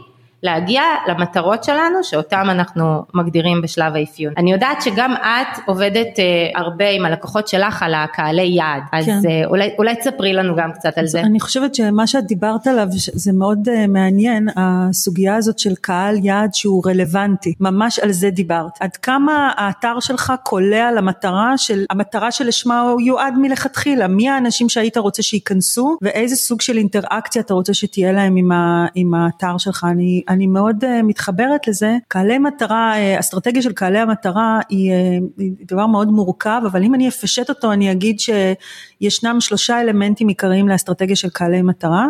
להגיע 0.43 0.81
למטרות 1.07 1.63
שלנו 1.63 2.03
שאותם 2.03 2.43
אנחנו 2.49 3.03
מגדירים 3.13 3.61
בשלב 3.61 3.95
האפיון. 3.95 4.33
אני 4.37 4.51
יודעת 4.51 4.81
שגם 4.81 5.13
את 5.13 5.59
עובדת 5.65 6.19
אה, 6.19 6.61
הרבה 6.61 6.89
עם 6.89 7.05
הלקוחות 7.05 7.47
שלך 7.47 7.83
על 7.83 7.93
הקהלי 7.93 8.41
יעד, 8.41 8.81
אז 8.91 9.05
כן. 9.05 9.19
אה, 9.29 9.45
אולי, 9.45 9.69
אולי 9.77 9.95
תספרי 9.95 10.33
לנו 10.33 10.55
גם 10.55 10.71
קצת 10.71 10.97
על 10.97 11.07
זה. 11.07 11.19
אני 11.19 11.39
חושבת 11.39 11.75
שמה 11.75 12.07
שאת 12.07 12.25
דיברת 12.25 12.67
עליו 12.67 12.87
זה 12.91 13.31
מאוד 13.33 13.69
אה, 13.69 13.87
מעניין, 13.87 14.47
הסוגיה 14.55 15.35
הזאת 15.35 15.59
של 15.59 15.75
קהל 15.75 16.15
יעד 16.23 16.53
שהוא 16.53 16.83
רלוונטי, 16.85 17.53
ממש 17.59 17.99
על 17.99 18.11
זה 18.11 18.29
דיברת. 18.29 18.71
עד 18.79 18.95
כמה 18.95 19.51
האתר 19.57 19.99
שלך 19.99 20.33
קולע 20.43 20.91
למטרה 20.91 21.53
של, 21.57 21.85
המטרה 21.89 22.31
שלשמה 22.31 22.81
הוא 22.81 23.01
יועד 23.01 23.33
מלכתחילה, 23.37 24.07
מי 24.07 24.29
האנשים 24.29 24.69
שהיית 24.69 24.97
רוצה 24.97 25.23
שייכנסו 25.23 25.97
ואיזה 26.01 26.35
סוג 26.35 26.61
של 26.61 26.77
אינטראקציה 26.77 27.41
אתה 27.41 27.53
רוצה 27.53 27.73
שתהיה 27.73 28.11
להם 28.11 28.35
עם, 28.35 28.51
ה, 28.51 28.85
עם 28.95 29.13
האתר 29.13 29.57
שלך. 29.57 29.87
אני, 29.91 30.23
אני 30.33 30.47
מאוד 30.47 30.83
uh, 30.83 30.87
מתחברת 31.03 31.67
לזה. 31.67 31.97
קהלי 32.07 32.37
מטרה, 32.37 32.93
uh, 32.93 33.19
אסטרטגיה 33.19 33.61
של 33.61 33.73
קהלי 33.73 33.99
המטרה 33.99 34.59
היא, 34.69 34.91
uh, 34.91 35.23
היא 35.37 35.51
דבר 35.65 35.87
מאוד 35.87 36.07
מורכב, 36.07 36.61
אבל 36.65 36.83
אם 36.83 36.95
אני 36.95 37.07
אפשט 37.07 37.49
אותו 37.49 37.71
אני 37.71 37.91
אגיד 37.91 38.17
שישנם 38.19 39.37
שלושה 39.39 39.81
אלמנטים 39.81 40.27
עיקריים 40.27 40.69
לאסטרטגיה 40.69 41.15
של 41.15 41.29
קהלי 41.29 41.61
מטרה. 41.61 42.07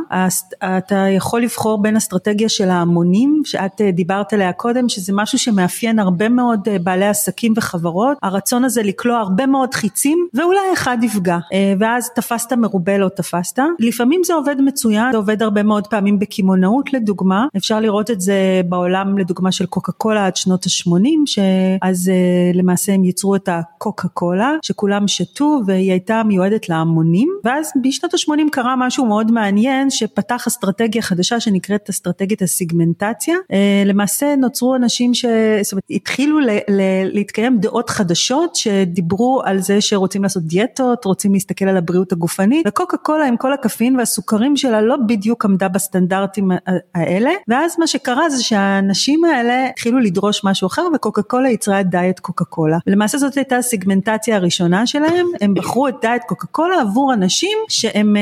אתה 0.63 0.95
יכול 0.95 1.41
לבחור 1.41 1.81
בין 1.81 1.95
אסטרטגיה 1.95 2.49
של 2.49 2.69
ההמונים, 2.69 3.41
שאת 3.45 3.81
דיברת 3.93 4.33
עליה 4.33 4.53
קודם, 4.53 4.89
שזה 4.89 5.13
משהו 5.15 5.39
שמאפיין 5.39 5.99
הרבה 5.99 6.29
מאוד 6.29 6.67
בעלי 6.83 7.07
עסקים 7.07 7.53
וחברות, 7.57 8.17
הרצון 8.23 8.63
הזה 8.63 8.83
לקלוע 8.83 9.17
הרבה 9.17 9.45
מאוד 9.45 9.73
חיצים, 9.73 10.27
ואולי 10.33 10.59
אחד 10.73 10.97
יפגע, 11.01 11.37
ואז 11.79 12.09
תפסת 12.15 12.53
מרובה 12.53 12.97
לא 12.97 13.09
תפסת. 13.09 13.59
לפעמים 13.79 14.21
זה 14.25 14.33
עובד 14.33 14.55
מצוין, 14.61 15.11
זה 15.11 15.17
עובד 15.17 15.43
הרבה 15.43 15.63
מאוד 15.63 15.87
פעמים 15.87 16.19
בקמעונאות 16.19 16.93
לדוגמה, 16.93 17.45
אפשר 17.57 17.79
לראות 17.79 18.09
את 18.13 18.21
זה 18.21 18.61
בעולם 18.65 19.17
לדוגמה 19.17 19.51
של 19.51 19.65
קוקה 19.65 19.91
קולה 19.91 20.25
עד 20.25 20.35
שנות 20.35 20.65
ה-80 20.65 21.07
שאז 21.25 22.09
אה, 22.09 22.51
למעשה 22.53 22.93
הם 22.93 23.03
ייצרו 23.03 23.35
את 23.35 23.49
הקוקה 23.51 24.07
קולה 24.07 24.51
שכולם 24.61 25.07
שתו 25.07 25.59
והיא 25.65 25.91
הייתה 25.91 26.21
מיועדת 26.25 26.69
להמונים. 26.69 27.29
ואז 27.43 27.71
בשנות 27.83 28.13
ה-80 28.13 28.49
קרה 28.51 28.75
משהו 28.77 29.05
מאוד 29.05 29.31
מעניין 29.31 29.89
שפתח 29.89 30.47
אסטרטגיה 30.47 31.01
חדשה 31.01 31.39
שנקראת 31.39 31.89
אסטרטגיית 31.89 32.41
הסיגמנטציה. 32.41 33.35
אה, 33.51 33.83
למעשה 33.85 34.35
נוצרו 34.35 34.75
אנשים 34.75 35.11
שהתחילו 35.13 36.39
ל- 36.39 36.49
ל- 36.49 37.09
להתקיים 37.13 37.57
דעות 37.59 37.89
חדשות 37.89 38.55
שדיברו 38.55 39.41
על 39.45 39.59
זה 39.59 39.81
שרוצים 39.81 40.23
לעשות 40.23 40.43
דיאטות 40.43 41.05
רוצים 41.05 41.33
להסתכל 41.33 41.65
על 41.65 41.77
הבריאות 41.77 42.11
הגופנית 42.11 42.67
וקוקה 42.67 42.97
קולה 42.97 43.27
עם 43.27 43.37
כל 43.37 43.53
הקפין 43.53 43.95
והסוכרים 43.95 44.57
שלה 44.57 44.81
לא 44.81 44.95
בדיוק 45.07 45.45
עמדה 45.45 45.67
בסטנדרטים 45.67 46.51
האלה. 46.95 47.31
ואז 47.47 47.75
מה 47.79 47.87
שקרה 47.93 48.29
זה 48.29 48.43
שהאנשים 48.43 49.25
האלה 49.25 49.67
התחילו 49.69 49.99
לדרוש 49.99 50.41
משהו 50.43 50.67
אחר 50.67 50.87
וקוקה 50.95 51.21
קולה 51.21 51.49
יצרה 51.49 51.81
את 51.81 51.89
דיאט 51.89 52.19
קוקה 52.19 52.45
קולה. 52.45 52.77
ולמעשה 52.87 53.17
זאת 53.17 53.35
הייתה 53.35 53.57
הסיגמנטציה 53.57 54.35
הראשונה 54.35 54.87
שלהם, 54.87 55.27
הם 55.41 55.53
בחרו 55.53 55.87
את 55.87 55.95
דיאט 56.01 56.21
קוקה 56.27 56.47
קולה 56.47 56.81
עבור 56.81 57.13
אנשים 57.13 57.57
שהם, 57.69 58.15
אה, 58.15 58.21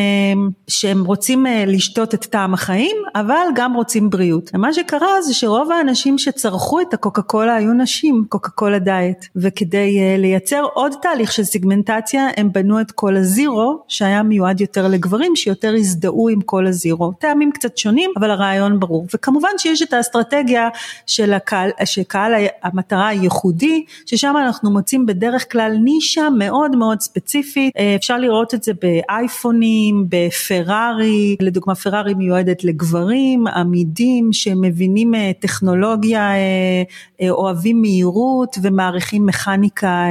שהם 0.67 1.05
רוצים 1.05 1.47
אה, 1.47 1.63
לשתות 1.67 2.13
את 2.13 2.25
טעם 2.25 2.53
החיים, 2.53 2.97
אבל 3.15 3.45
גם 3.55 3.73
רוצים 3.73 4.09
בריאות. 4.09 4.51
ומה 4.53 4.73
שקרה 4.73 5.21
זה 5.21 5.33
שרוב 5.33 5.71
האנשים 5.71 6.17
שצרכו 6.17 6.81
את 6.81 6.93
הקוקה 6.93 7.21
קולה 7.21 7.55
היו 7.55 7.73
נשים, 7.73 8.25
קוקה 8.29 8.49
קולה 8.49 8.79
דיאט. 8.79 9.25
וכדי 9.35 9.99
אה, 9.99 10.17
לייצר 10.17 10.63
עוד 10.73 10.93
תהליך 11.01 11.31
של 11.31 11.43
סיגמנטציה, 11.43 12.27
הם 12.37 12.51
בנו 12.51 12.81
את 12.81 12.91
כל 12.91 13.17
הזירו, 13.17 13.83
שהיה 13.87 14.23
מיועד 14.23 14.61
יותר 14.61 14.87
לגברים, 14.87 15.35
שיותר 15.35 15.73
הזדהו 15.77 16.29
עם 16.29 16.41
כל 16.41 16.67
הזירו. 16.67 17.11
טעמים 17.19 17.51
קצת 17.51 17.77
שונים, 17.77 18.11
אבל 18.19 18.31
הרעיון 18.31 18.79
ברור. 18.79 19.07
וכמובן 19.15 19.49
שיש 19.61 19.81
את 19.81 19.93
האסטרטגיה 19.93 20.69
של 21.07 21.33
הקהל, 21.33 21.69
שקהל 21.85 22.33
המטרה 22.63 23.07
הייחודי, 23.07 23.85
ששם 24.05 24.33
אנחנו 24.45 24.71
מוצאים 24.71 25.05
בדרך 25.05 25.51
כלל 25.51 25.71
נישה 25.83 26.29
מאוד 26.37 26.75
מאוד 26.75 27.01
ספציפית, 27.01 27.73
אה, 27.77 27.95
אפשר 27.95 28.17
לראות 28.17 28.53
את 28.53 28.63
זה 28.63 28.71
באייפונים, 28.81 30.05
בפרארי, 30.09 31.35
לדוגמה 31.39 31.75
פרארי 31.75 32.13
מיועדת 32.13 32.63
לגברים, 32.63 33.47
עמידים 33.47 34.33
שמבינים 34.33 35.15
אה, 35.15 35.31
טכנולוגיה, 35.39 36.31
אה, 36.31 37.29
אוהבים 37.29 37.81
מהירות 37.81 38.57
ומעריכים 38.61 39.25
מכניקה, 39.25 40.05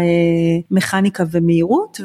מכניקה 0.70 1.24
ומהירות, 1.30 2.00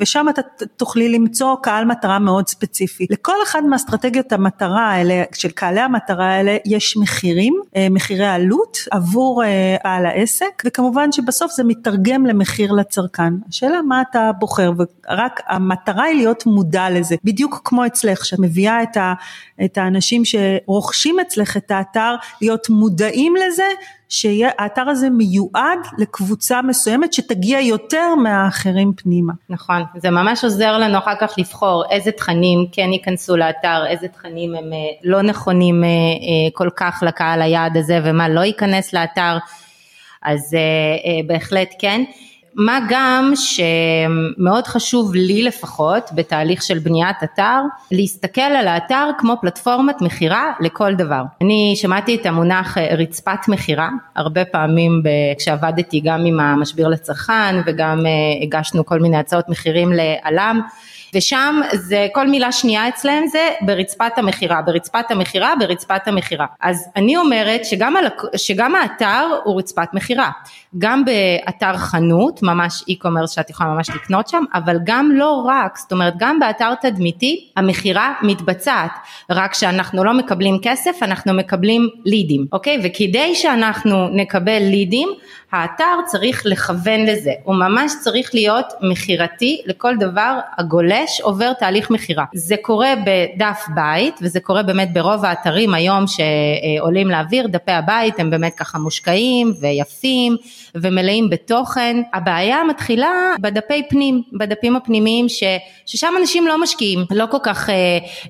ושם 0.00 0.26
אתה 0.30 0.42
תוכלי 0.76 1.08
למצוא 1.08 1.56
קהל 1.62 1.84
מטרה 1.84 2.18
מאוד 2.18 2.48
ספציפי. 2.48 3.06
לכל 3.10 3.32
אחד 3.44 3.62
מאסטרטגיות 3.64 4.32
המטרה 4.32 4.90
האלה, 4.90 5.22
של 5.34 5.48
קהלי 5.50 5.80
המטרה 5.80 6.26
האלה, 6.26 6.56
יש 6.70 6.96
מחירים, 6.96 7.54
מחירי 7.90 8.26
עלות 8.26 8.78
עבור 8.90 9.42
בעל 9.84 10.06
העסק, 10.06 10.62
וכמובן 10.66 11.12
שבסוף 11.12 11.52
זה 11.52 11.64
מתרגם 11.64 12.26
למחיר 12.26 12.72
לצרכן. 12.72 13.32
השאלה 13.48 13.82
מה 13.82 14.02
אתה 14.10 14.30
בוחר, 14.38 14.72
ורק 14.76 15.40
המטרה 15.46 16.04
היא 16.04 16.16
להיות 16.16 16.46
מודע 16.46 16.90
לזה, 16.90 17.16
בדיוק 17.24 17.60
כמו 17.64 17.86
אצלך, 17.86 18.24
שאת 18.26 18.38
מביאה 18.38 18.82
את, 18.82 18.96
ה, 18.96 19.14
את 19.64 19.78
האנשים 19.78 20.22
שרוכשים 20.24 21.20
אצלך 21.20 21.56
את 21.56 21.70
האתר, 21.70 22.14
להיות 22.40 22.70
מודעים 22.70 23.34
לזה, 23.36 23.64
שהאתר 24.10 24.88
הזה 24.88 25.10
מיועד 25.10 25.78
לקבוצה 25.98 26.62
מסוימת 26.62 27.12
שתגיע 27.12 27.60
יותר 27.60 28.14
מהאחרים 28.14 28.92
פנימה. 28.96 29.32
נכון, 29.48 29.82
זה 29.96 30.10
ממש 30.10 30.44
עוזר 30.44 30.78
לנו 30.78 30.98
אחר 30.98 31.14
כך 31.20 31.34
לבחור 31.38 31.84
איזה 31.90 32.12
תכנים 32.12 32.66
כן 32.72 32.92
ייכנסו 32.92 33.36
לאתר, 33.36 33.86
איזה 33.86 34.08
תכנים 34.08 34.54
הם 34.54 34.72
אה, 34.72 34.78
לא 35.04 35.22
נכונים 35.22 35.84
אה, 35.84 35.88
אה, 35.88 36.50
כל 36.52 36.68
כך 36.76 37.02
לקהל 37.06 37.42
היעד 37.42 37.76
הזה 37.76 38.00
ומה 38.04 38.28
לא 38.28 38.40
ייכנס 38.40 38.92
לאתר, 38.92 39.38
אז 40.22 40.56
בהחלט 41.26 41.68
כן. 41.78 42.04
מה 42.54 42.78
גם 42.88 43.32
שמאוד 43.34 44.66
חשוב 44.66 45.14
לי 45.14 45.42
לפחות 45.42 46.10
בתהליך 46.14 46.62
של 46.62 46.78
בניית 46.78 47.16
אתר 47.24 47.60
להסתכל 47.90 48.40
על 48.40 48.68
האתר 48.68 49.10
כמו 49.18 49.34
פלטפורמת 49.40 50.02
מכירה 50.02 50.52
לכל 50.60 50.94
דבר. 50.94 51.22
אני 51.40 51.74
שמעתי 51.76 52.14
את 52.14 52.26
המונח 52.26 52.78
אה, 52.78 52.94
רצפת 52.94 53.48
מכירה 53.48 53.88
הרבה 54.16 54.44
פעמים 54.44 55.02
כשעבדתי 55.38 56.00
גם 56.00 56.24
עם 56.24 56.40
המשביר 56.40 56.88
לצרכן 56.88 57.56
וגם 57.66 58.06
אה, 58.06 58.10
הגשנו 58.42 58.86
כל 58.86 58.98
מיני 58.98 59.16
הצעות 59.16 59.48
מחירים 59.48 59.92
לעלם 59.92 60.60
ושם 61.14 61.60
זה 61.72 62.08
כל 62.12 62.28
מילה 62.28 62.52
שנייה 62.52 62.88
אצלם 62.88 63.26
זה 63.26 63.48
ברצפת 63.60 64.12
המכירה, 64.16 64.62
ברצפת 64.62 65.10
המכירה, 65.10 65.52
ברצפת 65.58 66.08
המכירה. 66.08 66.46
אז 66.60 66.88
אני 66.96 67.16
אומרת 67.16 67.64
שגם, 67.64 67.96
הלק... 67.96 68.22
שגם 68.36 68.74
האתר 68.74 69.26
הוא 69.44 69.58
רצפת 69.58 69.88
מכירה, 69.92 70.30
גם 70.78 71.04
באתר 71.04 71.76
חנות, 71.76 72.42
ממש 72.42 72.84
e-commerce 72.90 73.34
שאת 73.34 73.50
יכולה 73.50 73.70
ממש 73.70 73.90
לקנות 73.90 74.28
שם, 74.28 74.44
אבל 74.54 74.76
גם 74.84 75.10
לא 75.12 75.44
רק, 75.46 75.78
זאת 75.78 75.92
אומרת 75.92 76.14
גם 76.16 76.38
באתר 76.38 76.74
תדמיתי 76.74 77.50
המכירה 77.56 78.14
מתבצעת, 78.22 78.90
רק 79.30 79.54
שאנחנו 79.54 80.04
לא 80.04 80.14
מקבלים 80.14 80.58
כסף, 80.62 81.02
אנחנו 81.02 81.34
מקבלים 81.34 81.88
לידים, 82.04 82.46
אוקיי? 82.52 82.78
וכדי 82.84 83.34
שאנחנו 83.34 84.08
נקבל 84.08 84.58
לידים, 84.62 85.08
האתר 85.52 85.96
צריך 86.06 86.42
לכוון 86.44 87.06
לזה, 87.06 87.32
הוא 87.44 87.54
ממש 87.54 87.92
צריך 88.00 88.30
להיות 88.34 88.66
מכירתי 88.82 89.62
לכל 89.66 89.96
דבר 89.96 90.38
הגולש 91.00 91.20
עובר 91.20 91.52
תהליך 91.52 91.90
מכירה. 91.90 92.24
זה 92.34 92.54
קורה 92.62 92.94
בדף 93.04 93.66
בית 93.74 94.18
וזה 94.22 94.40
קורה 94.40 94.62
באמת 94.62 94.92
ברוב 94.92 95.24
האתרים 95.24 95.74
היום 95.74 96.04
שעולים 96.06 97.08
לאוויר, 97.08 97.46
דפי 97.46 97.72
הבית 97.72 98.20
הם 98.20 98.30
באמת 98.30 98.54
ככה 98.54 98.78
מושקעים 98.78 99.52
ויפים 99.60 100.36
ומלאים 100.74 101.30
בתוכן. 101.30 101.96
הבעיה 102.14 102.64
מתחילה 102.68 103.10
בדפי 103.40 103.82
פנים, 103.88 104.22
בדפים 104.38 104.76
הפנימיים 104.76 105.28
ש, 105.28 105.42
ששם 105.86 106.12
אנשים 106.20 106.46
לא 106.46 106.62
משקיעים, 106.62 107.04
לא 107.10 107.26
כל 107.30 107.38
כך 107.42 107.70
אה, 107.70 107.74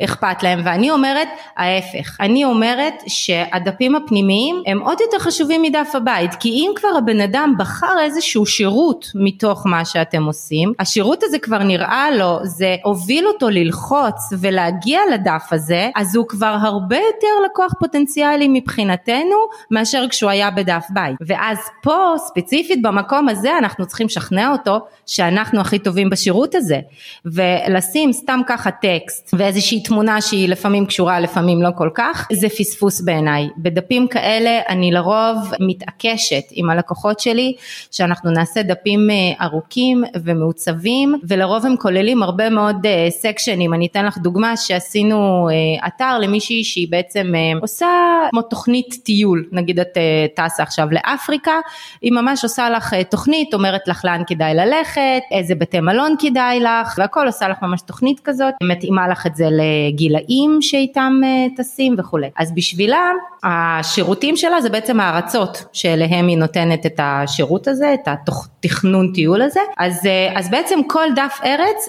אכפת 0.04 0.42
להם 0.42 0.60
ואני 0.64 0.90
אומרת 0.90 1.28
ההפך, 1.56 2.16
אני 2.20 2.44
אומרת 2.44 2.94
שהדפים 3.06 3.94
הפנימיים 3.94 4.62
הם 4.66 4.80
עוד 4.80 4.98
יותר 5.00 5.18
חשובים 5.18 5.62
מדף 5.62 5.90
הבית 5.94 6.34
כי 6.34 6.48
אם 6.48 6.70
כבר 6.76 6.88
הבן 6.98 7.20
אדם 7.20 7.54
בחר 7.58 8.00
איזשהו 8.00 8.46
שירות 8.46 9.06
מתוך 9.14 9.66
מה 9.66 9.84
שאתם 9.84 10.24
עושים, 10.24 10.72
השירות 10.78 11.22
הזה 11.22 11.38
כבר 11.38 11.58
נראה 11.58 12.10
לו, 12.10 12.38
זה 12.60 12.76
הוביל 12.84 13.26
אותו 13.26 13.48
ללחוץ 13.48 14.32
ולהגיע 14.40 15.00
לדף 15.12 15.48
הזה, 15.52 15.90
אז 15.96 16.16
הוא 16.16 16.26
כבר 16.28 16.56
הרבה 16.60 16.96
יותר 16.96 17.28
לקוח 17.44 17.72
פוטנציאלי 17.80 18.48
מבחינתנו 18.48 19.36
מאשר 19.70 20.04
כשהוא 20.10 20.30
היה 20.30 20.50
בדף 20.50 20.86
בית. 20.90 21.16
ואז 21.20 21.58
פה 21.82 22.14
ספציפית 22.16 22.82
במקום 22.82 23.28
הזה 23.28 23.58
אנחנו 23.58 23.86
צריכים 23.86 24.06
לשכנע 24.06 24.52
אותו 24.52 24.78
שאנחנו 25.06 25.60
הכי 25.60 25.78
טובים 25.78 26.10
בשירות 26.10 26.54
הזה. 26.54 26.80
ולשים 27.24 28.12
סתם 28.12 28.40
ככה 28.46 28.70
טקסט 28.70 29.34
ואיזושהי 29.38 29.82
תמונה 29.82 30.20
שהיא 30.20 30.48
לפעמים 30.48 30.86
קשורה 30.86 31.20
לפעמים 31.20 31.62
לא 31.62 31.70
כל 31.76 31.90
כך, 31.94 32.28
זה 32.32 32.48
פספוס 32.48 33.00
בעיניי. 33.00 33.48
בדפים 33.58 34.08
כאלה 34.08 34.60
אני 34.68 34.92
לרוב 34.92 35.36
מתעקשת 35.60 36.44
עם 36.50 36.70
הלקוחות 36.70 37.20
שלי 37.20 37.54
שאנחנו 37.90 38.30
נעשה 38.30 38.62
דפים 38.62 39.10
אה, 39.10 39.44
ארוכים 39.46 40.04
ומעוצבים 40.24 41.14
ולרוב 41.28 41.66
הם 41.66 41.76
כוללים 41.76 42.22
הרבה 42.22 42.49
מאוד 42.50 42.86
סקשנים, 43.08 43.72
אה, 43.72 43.76
אני 43.76 43.86
אתן 43.86 44.06
לך 44.06 44.18
דוגמה 44.18 44.56
שעשינו 44.56 45.48
אה, 45.48 45.86
אתר 45.86 46.18
למישהי 46.18 46.64
שהיא 46.64 46.88
בעצם 46.90 47.32
עושה 47.60 47.86
כמו 48.30 48.42
תוכנית 48.42 48.96
טיול, 49.04 49.48
נגיד 49.52 49.80
את 49.80 49.98
טסה 50.36 50.62
עכשיו 50.62 50.88
לאפריקה, 50.90 51.54
היא 52.02 52.12
ממש 52.12 52.42
עושה 52.42 52.70
לך 52.70 52.94
תוכנית, 53.10 53.54
אומרת 53.54 53.88
לך 53.88 54.04
לאן 54.04 54.22
כדאי 54.26 54.54
ללכת, 54.54 55.22
איזה 55.30 55.54
בתי 55.54 55.80
מלון 55.80 56.14
כדאי 56.18 56.60
לך 56.60 56.94
והכל 56.98 57.26
עושה 57.26 57.48
לך 57.48 57.56
ממש 57.62 57.80
תוכנית 57.82 58.20
כזאת, 58.20 58.54
מתאימה 58.62 59.08
לך 59.08 59.26
את 59.26 59.36
זה 59.36 59.46
לגילאים 59.50 60.58
שאיתם 60.60 61.20
טסים 61.56 61.94
וכולי. 61.98 62.30
אז 62.36 62.54
בשבילה 62.54 63.10
השירותים 63.42 64.36
שלה 64.36 64.60
זה 64.60 64.70
בעצם 64.70 65.00
הארצות 65.00 65.64
שאליהם 65.72 66.28
היא 66.28 66.38
נותנת 66.38 66.86
את 66.86 67.00
השירות 67.02 67.68
הזה, 67.68 67.94
את 67.94 68.08
התכנון 68.08 69.12
טיול 69.14 69.42
הזה, 69.42 69.60
אז, 69.78 70.06
אה, 70.06 70.38
אז 70.38 70.50
בעצם 70.50 70.78
כל 70.86 71.06
דף 71.16 71.40
ארץ 71.44 71.88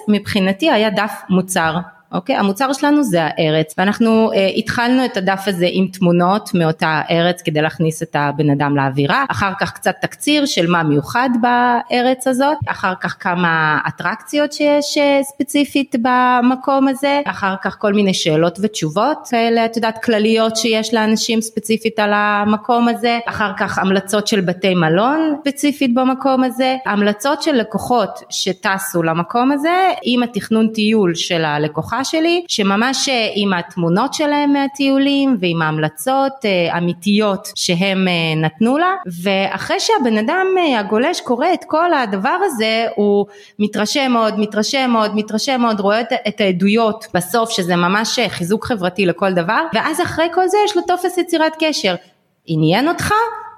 מבחינתי 0.52 0.70
היה 0.70 0.90
דף 0.90 1.22
מוצר 1.28 1.76
אוקיי? 2.12 2.36
המוצר 2.36 2.72
שלנו 2.72 3.02
זה 3.02 3.18
הארץ 3.22 3.74
ואנחנו 3.78 4.32
אה, 4.32 4.46
התחלנו 4.56 5.04
את 5.04 5.16
הדף 5.16 5.42
הזה 5.46 5.66
עם 5.70 5.86
תמונות 5.86 6.50
מאותה 6.54 7.00
ארץ 7.10 7.42
כדי 7.42 7.62
להכניס 7.62 8.02
את 8.02 8.16
הבן 8.18 8.50
אדם 8.50 8.76
לאווירה, 8.76 9.24
אחר 9.28 9.52
כך 9.60 9.72
קצת 9.72 9.94
תקציר 10.00 10.46
של 10.46 10.70
מה 10.70 10.82
מיוחד 10.82 11.28
בארץ 11.40 12.26
הזאת, 12.26 12.56
אחר 12.66 12.92
כך 13.00 13.16
כמה 13.20 13.78
אטרקציות 13.88 14.52
שיש 14.52 14.98
אה, 14.98 15.20
ספציפית 15.22 15.96
במקום 16.02 16.88
הזה, 16.88 17.20
אחר 17.24 17.54
כך 17.62 17.76
כל 17.78 17.92
מיני 17.92 18.14
שאלות 18.14 18.58
ותשובות 18.62 19.28
כאלה, 19.30 19.64
את 19.64 19.76
יודעת, 19.76 20.04
כלליות 20.04 20.56
שיש 20.56 20.94
לאנשים 20.94 21.40
ספציפית 21.40 21.98
על 21.98 22.10
המקום 22.14 22.88
הזה, 22.88 23.18
אחר 23.26 23.52
כך 23.58 23.78
המלצות 23.78 24.26
של 24.26 24.40
בתי 24.40 24.74
מלון 24.74 25.36
ספציפית 25.40 25.94
במקום 25.94 26.44
הזה, 26.44 26.76
המלצות 26.86 27.42
של 27.42 27.52
לקוחות 27.52 28.20
שטסו 28.30 29.02
למקום 29.02 29.52
הזה 29.52 29.88
עם 30.02 30.22
התכנון 30.22 30.68
טיול 30.68 31.14
של 31.14 31.44
הלקוחה 31.44 32.01
שלי, 32.04 32.44
שממש 32.48 33.08
אה, 33.08 33.28
עם 33.34 33.52
התמונות 33.52 34.14
שלהם 34.14 34.52
מהטיולים 34.52 35.36
ועם 35.40 35.62
ההמלצות 35.62 36.32
אה, 36.44 36.78
אמיתיות 36.78 37.48
שהם 37.54 38.08
אה, 38.08 38.40
נתנו 38.40 38.78
לה, 38.78 38.94
ואחרי 39.22 39.80
שהבן 39.80 40.18
אדם 40.18 40.46
הגולש 40.78 41.20
קורא 41.20 41.46
את 41.54 41.64
כל 41.66 41.94
הדבר 41.94 42.38
הזה, 42.44 42.86
הוא 42.96 43.26
מתרשם 43.58 44.12
מאוד, 44.12 44.40
מתרשם 44.40 44.90
מאוד, 44.90 45.16
מתרשם 45.16 45.60
מאוד, 45.60 45.80
רואה 45.80 46.00
את 46.00 46.40
העדויות 46.40 47.06
בסוף, 47.14 47.50
שזה 47.50 47.76
ממש 47.76 48.18
חיזוק 48.28 48.64
חברתי 48.64 49.06
לכל 49.06 49.32
דבר, 49.32 49.62
ואז 49.74 50.00
אחרי 50.00 50.26
כל 50.34 50.48
זה 50.48 50.58
יש 50.64 50.76
לו 50.76 50.82
טופס 50.82 51.18
יצירת 51.18 51.52
קשר. 51.60 51.94
עניין 52.46 52.88
אותך? 52.88 53.12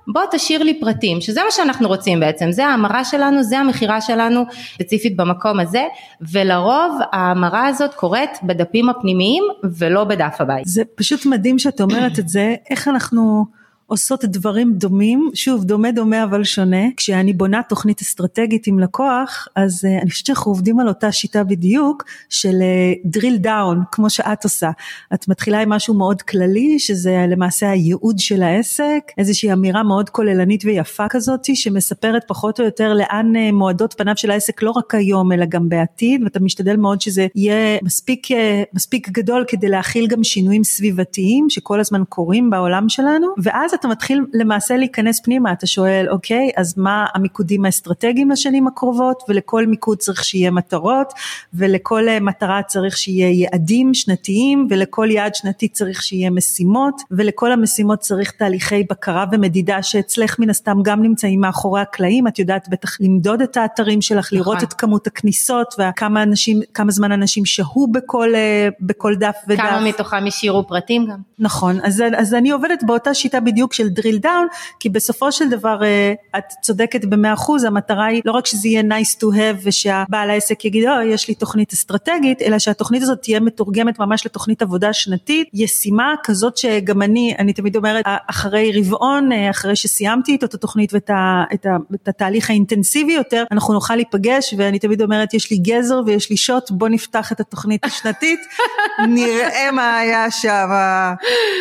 בוא 0.09 0.23
תשאיר 0.31 0.63
לי 0.63 0.81
פרטים, 0.81 1.21
שזה 1.21 1.41
מה 1.45 1.51
שאנחנו 1.51 1.89
רוצים 1.89 2.21
בעצם, 2.21 2.53
זה 2.53 2.67
ההמרה 2.67 3.05
שלנו, 3.05 3.43
זה 3.43 3.59
המכירה 3.59 4.01
שלנו 4.01 4.45
ספציפית 4.75 5.17
במקום 5.17 5.61
הזה, 5.61 5.85
ולרוב 6.33 6.99
ההמרה 7.13 7.67
הזאת 7.67 7.95
קורית 7.95 8.31
בדפים 8.43 8.89
הפנימיים 8.89 9.45
ולא 9.79 10.05
בדף 10.05 10.37
הבית. 10.41 10.67
זה 10.67 10.83
פשוט 10.95 11.27
מדהים 11.27 11.59
שאת 11.59 11.81
אומרת 11.81 12.19
את 12.19 12.29
זה, 12.29 12.55
איך 12.71 12.89
אנחנו... 12.89 13.45
עושות 13.87 14.25
דברים 14.25 14.73
דומים, 14.75 15.31
שוב 15.35 15.65
דומה 15.65 15.93
דומה 15.93 16.25
אבל 16.25 16.45
שונה, 16.45 16.87
כשאני 16.97 17.33
בונה 17.33 17.61
תוכנית 17.69 18.01
אסטרטגית 18.01 18.67
עם 18.67 18.79
לקוח 18.79 19.49
אז 19.57 19.85
uh, 19.85 20.03
אני 20.03 20.11
חושבת 20.11 20.27
שאנחנו 20.27 20.51
עובדים 20.51 20.81
על 20.81 20.89
אותה 20.89 21.13
שיטה 21.13 21.45
בדיוק 21.45 22.05
של 22.29 22.55
uh, 22.61 23.19
drill 23.19 23.45
down 23.45 23.77
כמו 23.93 24.11
שאת 24.11 24.45
עושה, 24.45 24.71
את 25.15 25.29
מתחילה 25.29 25.61
עם 25.61 25.69
משהו 25.69 25.95
מאוד 25.95 26.23
כללי 26.23 26.79
שזה 26.79 27.27
למעשה 27.29 27.71
הייעוד 27.71 28.19
של 28.19 28.43
העסק, 28.43 29.01
איזושהי 29.19 29.53
אמירה 29.53 29.83
מאוד 29.83 30.11
כוללנית 30.11 30.65
ויפה 30.65 31.09
כזאת 31.09 31.41
שמספרת 31.55 32.25
פחות 32.27 32.61
או 32.61 32.65
יותר 32.65 32.95
לאן 32.95 33.33
uh, 33.37 33.53
מועדות 33.53 33.95
פניו 33.99 34.17
של 34.17 34.31
העסק 34.31 34.63
לא 34.63 34.71
רק 34.71 34.95
היום 34.95 35.33
אלא 35.33 35.45
גם 35.47 35.69
בעתיד 35.69 36.23
ואתה 36.23 36.41
משתדל 36.41 36.77
מאוד 36.77 37.01
שזה 37.01 37.27
יהיה 37.35 37.79
מספיק, 37.83 38.31
uh, 38.31 38.35
מספיק 38.73 39.09
גדול 39.09 39.45
כדי 39.49 39.69
להכיל 39.69 40.07
גם 40.07 40.25
שינויים 40.25 40.65
סביבתיים 40.65 41.51
שכל 41.51 41.81
הזמן 41.81 42.03
קורים 42.09 42.51
בעולם 42.51 42.89
שלנו. 42.89 43.27
ואז 43.43 43.74
אתה 43.75 43.89
מתחיל 43.89 44.21
למעשה 44.33 44.77
להיכנס 44.77 45.21
פנימה, 45.21 45.53
אתה 45.53 45.67
שואל, 45.67 46.07
אוקיי, 46.11 46.51
אז 46.57 46.79
מה 46.79 47.07
המיקודים 47.15 47.65
האסטרטגיים 47.65 48.31
לשנים 48.31 48.67
הקרובות, 48.67 49.23
ולכל 49.29 49.67
מיקוד 49.67 49.99
צריך 49.99 50.25
שיהיה 50.25 50.51
מטרות, 50.51 51.13
ולכל 51.55 52.09
אה, 52.09 52.21
מטרה 52.21 52.63
צריך 52.63 52.97
שיהיה 52.97 53.31
יעדים 53.31 53.95
שנתיים, 53.95 54.67
ולכל 54.71 55.09
יעד 55.11 55.35
שנתי 55.35 55.69
צריך 55.69 56.03
שיהיה 56.03 56.31
משימות, 56.31 57.03
ולכל 57.11 57.53
המשימות 57.53 57.99
צריך 57.99 58.31
תהליכי 58.31 58.85
בקרה 58.91 59.25
ומדידה 59.33 59.83
שאצלך 59.83 60.39
מן 60.39 60.51
הסתם 60.51 60.79
גם 60.83 61.03
נמצאים 61.03 61.41
מאחורי 61.41 61.81
הקלעים, 61.81 62.29
את 62.29 62.39
יודעת 62.39 62.69
בטח 62.69 63.01
למדוד 63.01 63.43
את 63.43 63.57
האתרים 63.57 64.03
שלך, 64.03 64.27
נכון. 64.27 64.39
לראות 64.39 64.63
את 64.63 64.73
כמות 64.73 65.07
הכניסות, 65.07 65.75
וכמה 65.79 66.23
אנשים, 66.23 66.61
כמה 66.75 66.93
זמן 66.93 67.13
אנשים 67.13 67.45
שהו 67.45 67.87
בכל, 67.87 68.35
אה, 68.35 68.69
בכל 68.81 69.15
דף 69.15 69.37
ודף. 69.49 69.61
כמה 69.61 69.81
מתוכם 69.81 70.25
השאירו 70.27 70.67
פרטים 70.67 71.07
גם. 71.07 71.19
נכון, 71.39 71.79
אז, 71.83 72.03
אז 72.17 72.35
אני 72.35 72.51
עובדת 72.51 72.83
באותה 72.83 73.15
שיטה 73.15 73.41
בדיוק 73.41 73.64
של 73.73 73.89
drill 73.99 74.25
down, 74.25 74.57
כי 74.81 74.89
בסופו 74.89 75.33
של 75.33 75.49
דבר 75.49 75.85
אה, 75.85 76.13
את 76.39 76.45
צודקת 76.63 77.05
במאה 77.05 77.33
אחוז, 77.33 77.65
המטרה 77.65 78.07
היא 78.07 78.23
לא 78.25 78.33
רק 78.33 78.47
שזה 78.47 78.69
יהיה 78.69 78.83
nice 78.83 79.17
to 79.21 79.37
have 79.37 79.61
ושהבעל 79.63 80.31
העסק 80.31 80.65
יגיד, 80.65 80.85
oh, 80.89 81.03
יש 81.07 81.29
לי 81.29 81.35
תוכנית 81.35 81.73
אסטרטגית, 81.73 82.43
אלא 82.43 82.59
שהתוכנית 82.59 83.03
הזאת 83.03 83.23
תהיה 83.23 83.41
מתורגמת 83.41 83.99
ממש 83.99 84.27
לתוכנית 84.27 84.63
עבודה 84.63 84.93
שנתית, 84.93 85.49
ישימה 85.55 86.15
כזאת 86.25 86.57
שגם 86.57 87.03
אני, 87.03 87.35
אני 87.39 87.53
תמיד 87.53 87.77
אומרת, 87.77 88.05
אחרי 88.31 88.73
רבעון, 88.81 89.33
אה, 89.33 89.51
אחרי 89.51 89.77
שסיימתי 89.77 90.35
את 90.35 90.55
התוכנית 90.55 90.95
ואת 90.95 91.11
ה, 91.11 91.45
את 91.55 91.67
ה, 91.67 91.77
את 91.95 92.09
התהליך 92.09 92.51
האינטנסיבי 92.51 93.13
יותר, 93.13 93.45
אנחנו 93.51 93.75
נוכל 93.75 93.95
להיפגש, 93.95 94.55
ואני 94.59 94.79
תמיד 94.79 95.03
אומרת, 95.03 95.35
יש 95.35 95.51
לי 95.51 95.57
גזר 95.59 96.01
ויש 96.07 96.31
לי 96.31 96.37
שוט, 96.37 96.71
בוא 96.71 96.89
נפתח 96.89 97.33
את 97.33 97.41
התוכנית 97.41 97.85
השנתית, 97.85 98.41
נראה 99.09 99.71
מה 99.73 99.99
היה 99.99 100.31
שם, 100.31 100.69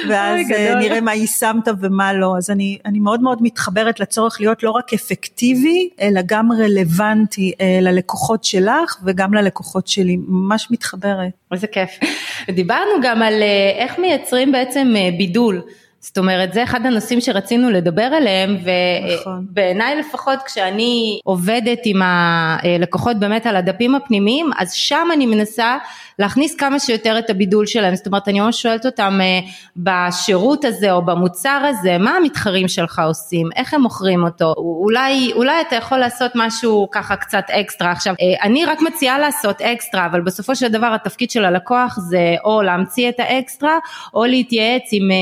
ואז 0.09 0.51
אה, 0.51 0.75
נראה 0.75 1.01
מה 1.01 1.13
יישמת 1.13 1.67
ומה 1.93 2.13
לא. 2.13 2.37
אז 2.37 2.49
אני, 2.49 2.77
אני 2.85 2.99
מאוד 2.99 3.21
מאוד 3.21 3.37
מתחברת 3.41 3.99
לצורך 3.99 4.41
להיות 4.41 4.63
לא 4.63 4.71
רק 4.71 4.93
אפקטיבי, 4.93 5.89
אלא 6.01 6.21
גם 6.25 6.51
רלוונטי 6.51 7.51
אה, 7.61 7.79
ללקוחות 7.81 8.43
שלך 8.43 8.97
וגם 9.05 9.33
ללקוחות 9.33 9.87
שלי, 9.87 10.17
ממש 10.27 10.67
מתחברת. 10.71 11.31
איזה 11.51 11.67
כיף. 11.67 11.89
דיברנו 12.55 12.91
גם 13.03 13.21
על 13.21 13.33
אה, 13.41 13.71
איך 13.83 13.99
מייצרים 13.99 14.51
בעצם 14.51 14.93
אה, 14.95 15.09
בידול. 15.17 15.61
זאת 16.03 16.17
אומרת 16.17 16.53
זה 16.53 16.63
אחד 16.63 16.85
הנושאים 16.85 17.21
שרצינו 17.21 17.69
לדבר 17.69 18.01
עליהם 18.01 18.57
ובעיניי 18.61 19.95
נכון. 19.95 20.09
לפחות 20.09 20.39
כשאני 20.45 21.19
עובדת 21.23 21.79
עם 21.85 22.01
הלקוחות 22.01 23.19
באמת 23.19 23.45
על 23.45 23.55
הדפים 23.55 23.95
הפנימיים 23.95 24.49
אז 24.57 24.73
שם 24.73 25.07
אני 25.13 25.25
מנסה 25.25 25.77
להכניס 26.19 26.55
כמה 26.55 26.79
שיותר 26.79 27.19
את 27.19 27.29
הבידול 27.29 27.65
שלהם, 27.65 27.95
זאת 27.95 28.07
אומרת 28.07 28.27
אני 28.27 28.39
ממש 28.39 28.61
שואלת 28.61 28.85
אותם 28.85 29.19
אה, 29.21 29.39
בשירות 29.77 30.65
הזה 30.65 30.91
או 30.91 31.05
במוצר 31.05 31.61
הזה, 31.69 31.97
מה 31.97 32.11
המתחרים 32.11 32.67
שלך 32.67 33.01
עושים, 33.07 33.49
איך 33.55 33.73
הם 33.73 33.81
מוכרים 33.81 34.23
אותו, 34.23 34.53
אולי, 34.57 35.31
אולי 35.35 35.61
אתה 35.61 35.75
יכול 35.75 35.97
לעשות 35.97 36.31
משהו 36.35 36.87
ככה 36.91 37.15
קצת 37.15 37.43
אקסטרה, 37.51 37.91
עכשיו 37.91 38.13
אה, 38.21 38.43
אני 38.43 38.65
רק 38.65 38.81
מציעה 38.81 39.19
לעשות 39.19 39.61
אקסטרה, 39.61 40.05
אבל 40.05 40.21
בסופו 40.21 40.55
של 40.55 40.67
דבר 40.67 40.93
התפקיד 40.93 41.31
של 41.31 41.45
הלקוח 41.45 41.97
זה 41.99 42.35
או 42.45 42.61
להמציא 42.61 43.09
את 43.09 43.19
האקסטרה 43.19 43.77
או 44.13 44.25
להתייעץ 44.25 44.89
עם 44.91 45.11
אה, 45.11 45.17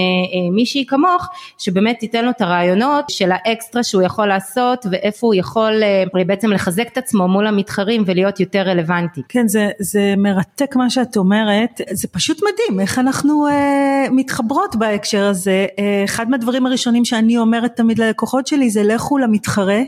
מישהי 0.71 0.85
כמוך 0.85 1.27
שבאמת 1.57 1.99
תיתן 1.99 2.25
לו 2.25 2.31
את 2.31 2.41
הרעיונות 2.41 3.09
של 3.09 3.29
האקסטרה 3.31 3.83
שהוא 3.83 4.01
יכול 4.01 4.27
לעשות 4.27 4.85
ואיפה 4.91 5.27
הוא 5.27 5.33
יכול 5.35 5.73
בעצם 6.27 6.51
לחזק 6.51 6.87
את 6.93 6.97
עצמו 6.97 7.27
מול 7.27 7.47
המתחרים 7.47 8.03
ולהיות 8.05 8.39
יותר 8.39 8.61
רלוונטי. 8.61 9.21
כן 9.29 9.47
זה, 9.47 9.69
זה 9.79 10.13
מרתק 10.17 10.75
מה 10.75 10.89
שאת 10.89 11.17
אומרת, 11.17 11.81
זה 11.91 12.07
פשוט 12.07 12.37
מדהים 12.37 12.79
איך 12.79 12.99
אנחנו 12.99 13.47
אה, 13.47 14.05
מתחברות 14.11 14.75
בהקשר 14.75 15.25
הזה. 15.25 15.65
אה, 15.79 16.03
אחד 16.05 16.29
מהדברים 16.29 16.65
הראשונים 16.65 17.05
שאני 17.05 17.37
אומרת 17.37 17.75
תמיד 17.75 17.99
ללקוחות 17.99 18.47
שלי 18.47 18.69
זה 18.69 18.83
לכו 18.83 19.17
למתחרה 19.17 19.81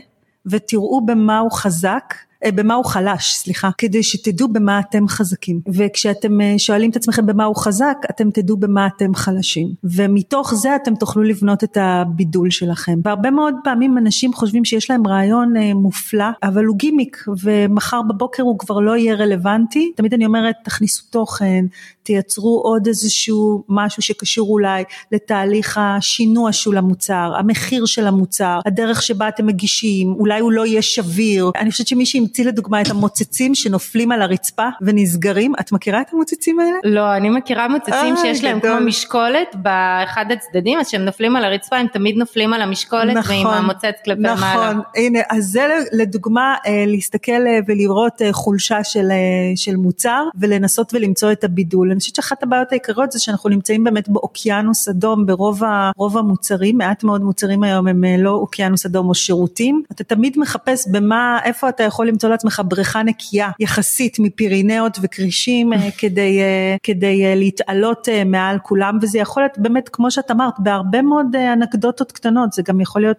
ותראו 0.46 1.06
במה 1.06 1.38
הוא 1.38 1.52
חזק. 1.52 2.14
אה, 2.44 2.52
במה 2.52 2.74
הוא 2.74 2.84
חלש, 2.84 3.34
סליחה, 3.34 3.70
כדי 3.78 4.02
שתדעו 4.02 4.48
במה 4.48 4.80
אתם 4.80 5.08
חזקים. 5.08 5.60
וכשאתם 5.72 6.40
אה, 6.40 6.54
שואלים 6.58 6.90
את 6.90 6.96
עצמכם 6.96 7.26
במה 7.26 7.44
הוא 7.44 7.56
חזק, 7.56 7.96
אתם 8.10 8.30
תדעו 8.30 8.56
במה 8.56 8.86
אתם 8.86 9.14
חלשים. 9.14 9.68
ומתוך 9.84 10.54
זה 10.54 10.76
אתם 10.76 10.94
תוכלו 10.94 11.22
לבנות 11.22 11.64
את 11.64 11.76
הבידול 11.80 12.50
שלכם. 12.50 12.98
והרבה 13.04 13.30
מאוד 13.30 13.54
פעמים 13.64 13.98
אנשים 13.98 14.32
חושבים 14.32 14.64
שיש 14.64 14.90
להם 14.90 15.06
רעיון 15.06 15.56
אה, 15.56 15.74
מופלא, 15.74 16.28
אבל 16.42 16.64
הוא 16.64 16.76
גימיק, 16.76 17.24
ומחר 17.42 18.02
בבוקר 18.02 18.42
הוא 18.42 18.58
כבר 18.58 18.80
לא 18.80 18.96
יהיה 18.96 19.14
רלוונטי. 19.14 19.92
תמיד 19.96 20.14
אני 20.14 20.26
אומרת, 20.26 20.54
תכניסו 20.64 21.04
תוכן, 21.10 21.64
תייצרו 22.04 22.60
עוד 22.64 22.86
איזשהו 22.86 23.64
משהו 23.68 24.02
שקשור 24.02 24.48
אולי 24.50 24.84
לתהליך 25.12 25.80
השינוע 25.82 26.52
של 26.52 26.76
המוצר, 26.76 27.32
המחיר 27.38 27.86
של 27.86 28.06
המוצר, 28.06 28.60
הדרך 28.66 29.02
שבה 29.02 29.28
אתם 29.28 29.46
מגישים, 29.46 30.14
אולי 30.18 30.40
הוא 30.40 30.52
לא 30.52 30.66
יהיה 30.66 30.82
שביר. 30.82 31.50
אני 31.56 31.70
חושבת 31.70 31.86
שמי 31.86 32.06
שהמציא 32.06 32.44
לדוגמה 32.44 32.80
את 32.80 32.90
המוצצים 32.90 33.54
שנופלים 33.54 34.12
על 34.12 34.22
הרצפה 34.22 34.68
ונסגרים, 34.82 35.52
את 35.60 35.72
מכירה 35.72 36.00
את 36.00 36.06
המוצצים 36.12 36.60
האלה? 36.60 36.76
לא, 36.84 37.16
אני 37.16 37.30
מכירה 37.30 37.68
מוצצים 37.68 38.16
שיש 38.16 38.44
להם 38.44 38.60
כמו 38.60 38.80
משקולת 38.80 39.54
באחד 39.54 40.24
הצדדים, 40.30 40.78
אז 40.78 40.88
כשהם 40.88 41.04
נופלים 41.04 41.36
על 41.36 41.44
הרצפה 41.44 41.76
הם 41.76 41.86
תמיד 41.86 42.16
נופלים 42.16 42.52
על 42.52 42.62
המשקולת 42.62 43.16
נכון, 43.16 43.36
ועם 43.36 43.46
המוצץ 43.46 43.94
כלפי 44.04 44.20
נכון, 44.20 44.40
מעלה. 44.40 44.70
נכון, 44.70 44.82
הנה, 44.96 45.18
אז 45.30 45.44
זה 45.44 45.66
לדוגמה 45.92 46.54
אה, 46.66 46.84
להסתכל 46.86 47.32
אה, 47.32 47.58
ולראות 47.66 48.22
אה, 48.22 48.32
חולשה 48.32 48.84
של, 48.84 49.08
של 49.56 49.76
מוצר 49.76 50.24
ולנסות 50.34 50.94
ולמצוא 50.94 51.32
את 51.32 51.44
הבידול. 51.44 51.93
אני 51.94 52.00
חושבת 52.00 52.14
שאחת 52.14 52.42
הבעיות 52.42 52.72
העיקריות 52.72 53.12
זה 53.12 53.18
שאנחנו 53.18 53.50
נמצאים 53.50 53.84
באמת 53.84 54.08
באוקיינוס 54.08 54.88
אדום 54.88 55.26
ברוב 55.26 55.64
ה, 55.64 55.90
המוצרים, 55.98 56.78
מעט 56.78 57.04
מאוד 57.04 57.20
מוצרים 57.20 57.62
היום 57.62 57.88
הם 57.88 58.04
לא 58.18 58.30
אוקיינוס 58.30 58.86
אדום 58.86 59.08
או 59.08 59.14
שירותים, 59.14 59.82
אתה 59.92 60.04
תמיד 60.04 60.38
מחפש 60.38 60.88
במה, 60.92 61.38
איפה 61.44 61.68
אתה 61.68 61.82
יכול 61.82 62.08
למצוא 62.08 62.28
לעצמך 62.30 62.62
בריכה 62.64 63.02
נקייה 63.02 63.50
יחסית 63.60 64.18
מפירינאות 64.18 64.98
וכרישים 65.02 65.72
אה, 65.72 65.90
כדי, 65.98 66.40
אה, 66.40 66.76
כדי 66.82 67.24
אה, 67.24 67.34
להתעלות 67.34 68.08
מעל 68.26 68.58
כולם 68.58 68.98
וזה 69.02 69.18
יכול 69.18 69.42
להיות 69.42 69.58
באמת 69.58 69.88
כמו 69.88 70.10
שאת 70.10 70.30
אמרת 70.30 70.54
בהרבה 70.58 71.02
מאוד 71.02 71.36
אנקדוטות 71.36 72.12
קטנות. 72.12 72.52
זה 72.52 72.62
גם 72.62 72.80
יכול 72.80 73.02
להיות 73.02 73.16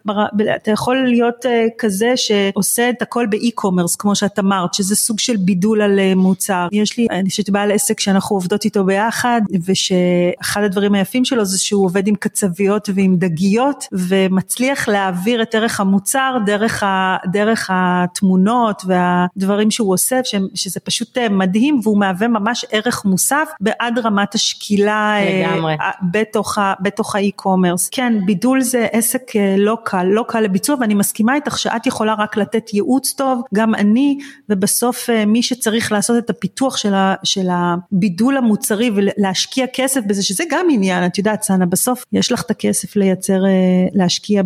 אתה 0.56 0.72
יכול 0.72 1.08
להיות 1.08 1.46
כזה 1.78 2.14
שעושה 2.16 2.90
את 2.90 3.02
הכל 3.02 3.26
באי-קומרס 3.26 3.96
כמו 3.96 4.16
שאת 4.16 4.40
אמרת 4.40 4.74
שזה 4.74 4.96
סוג 4.96 5.20
של 5.20 5.38
בידול 5.38 5.82
על 5.82 6.00
מוצר. 6.16 6.68
יש 6.72 6.98
לי 6.98 7.08
אני 7.12 7.30
חושבת 7.30 7.50
בעל 7.50 7.72
עסק 7.72 8.00
שאנחנו 8.00 8.36
עובדות 8.36 8.64
איתו 8.65 8.84
ביחד 8.84 9.41
ושאחד 9.65 10.63
הדברים 10.63 10.93
היפים 10.93 11.25
שלו 11.25 11.45
זה 11.45 11.60
שהוא 11.60 11.86
עובד 11.86 12.08
עם 12.08 12.15
קצביות 12.15 12.89
ועם 12.95 13.15
דגיות 13.15 13.86
ומצליח 13.91 14.88
להעביר 14.88 15.41
את 15.41 15.56
ערך 15.56 15.80
המוצר 15.80 16.38
דרך, 16.45 16.84
ה, 16.84 17.17
דרך 17.32 17.69
התמונות 17.73 18.82
והדברים 18.86 19.71
שהוא 19.71 19.93
עושה 19.93 20.19
שזה 20.54 20.80
פשוט 20.80 21.17
אה, 21.17 21.30
מדהים 21.30 21.80
והוא 21.84 21.99
מהווה 21.99 22.28
ממש 22.28 22.65
ערך 22.71 23.06
מוסף 23.06 23.49
בעד 23.62 23.99
רמת 23.99 24.36
השקילה 24.36 25.17
אה, 25.17 25.47
לגמרי. 25.47 25.75
בתוך, 26.12 26.58
בתוך 26.82 27.15
האי-קומרס. 27.15 27.89
כן 27.91 28.13
בידול 28.25 28.62
זה 28.62 28.88
עסק 28.91 29.36
אה, 29.36 29.56
לא 29.58 29.78
קל, 29.84 30.04
לא 30.04 30.25
קל 30.28 30.41
לביצוע 30.41 30.75
ואני 30.80 30.93
מסכימה 30.93 31.36
איתך 31.36 31.60
שאת 31.60 31.86
יכולה 31.86 32.13
רק 32.17 32.38
לתת 32.38 32.73
ייעוץ 32.73 33.13
טוב 33.13 33.41
גם 33.54 33.75
אני 33.75 34.17
ובסוף 34.49 35.10
מי 35.28 35.43
שצריך 35.43 35.91
לעשות 35.91 36.17
את 36.17 36.30
הפיתוח 36.30 36.78
של, 36.78 36.93
ה, 36.93 37.15
של 37.23 37.47
הבידול 37.51 38.38
המוצרי 38.56 38.91
ולהשקיע 38.96 39.65
כסף 39.74 40.02
בזה 40.08 40.24
שזה 40.24 40.44
גם 40.52 40.68
עניין 40.72 41.06
את 41.06 41.18
יודעת 41.18 41.44
סנה 41.44 41.65
בסוף 41.65 42.04
יש 42.12 42.32
לך 42.32 42.41
את 42.41 42.52
הכסף 42.52 42.96
לייצר 42.96 43.39
להשקיע 43.94 44.44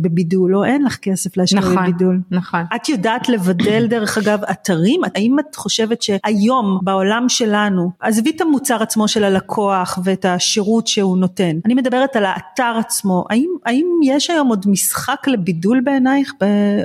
בבידול 0.00 0.56
או 0.56 0.64
אין 0.64 0.82
לך 0.82 0.96
כסף 0.96 1.36
להשקיע 1.36 1.60
נכון, 1.60 1.76
בבידול. 1.76 2.20
נכון. 2.30 2.60
את 2.76 2.88
יודעת 2.88 3.28
לבדל 3.28 3.86
דרך 3.86 4.18
אגב 4.18 4.44
אתרים? 4.44 5.00
האם 5.14 5.36
את 5.38 5.56
חושבת 5.56 6.02
שהיום 6.02 6.78
בעולם 6.82 7.28
שלנו, 7.28 7.90
עזבי 8.00 8.30
את 8.30 8.40
המוצר 8.40 8.82
עצמו 8.82 9.08
של 9.08 9.24
הלקוח 9.24 9.98
ואת 10.04 10.24
השירות 10.24 10.86
שהוא 10.86 11.18
נותן, 11.18 11.58
אני 11.64 11.74
מדברת 11.74 12.16
על 12.16 12.24
האתר 12.24 12.76
עצמו, 12.78 13.24
האם, 13.30 13.50
האם 13.66 13.86
יש 14.04 14.30
היום 14.30 14.48
עוד 14.48 14.66
משחק 14.68 15.28
לבידול 15.28 15.80
בעינייך 15.84 16.32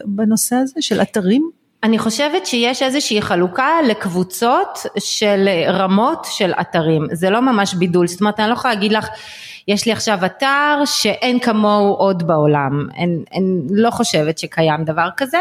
בנושא 0.06 0.56
הזה 0.56 0.82
של 0.82 1.02
אתרים? 1.02 1.50
אני 1.86 2.00
חושבת 2.00 2.46
שיש 2.46 2.84
איזושהי 2.84 3.22
חלוקה 3.22 3.70
לקבוצות 3.88 4.80
של 5.00 5.50
רמות 5.68 6.28
של 6.30 6.52
אתרים, 6.62 7.08
זה 7.12 7.30
לא 7.30 7.42
ממש 7.42 7.74
בידול, 7.74 8.08
זאת 8.08 8.22
אומרת 8.22 8.40
אני 8.40 8.50
לא 8.50 8.54
יכולה 8.54 8.74
להגיד 8.74 8.92
לך 8.92 9.08
יש 9.68 9.86
לי 9.86 9.92
עכשיו 9.92 10.26
אתר 10.26 10.82
שאין 10.86 11.40
כמוהו 11.40 11.94
עוד 11.94 12.28
בעולם, 12.28 12.88
אין, 13.32 13.62
לא 13.70 13.92
חושבת 13.92 14.38
שקיים 14.38 14.84
דבר 14.84 15.10
כזה, 15.18 15.38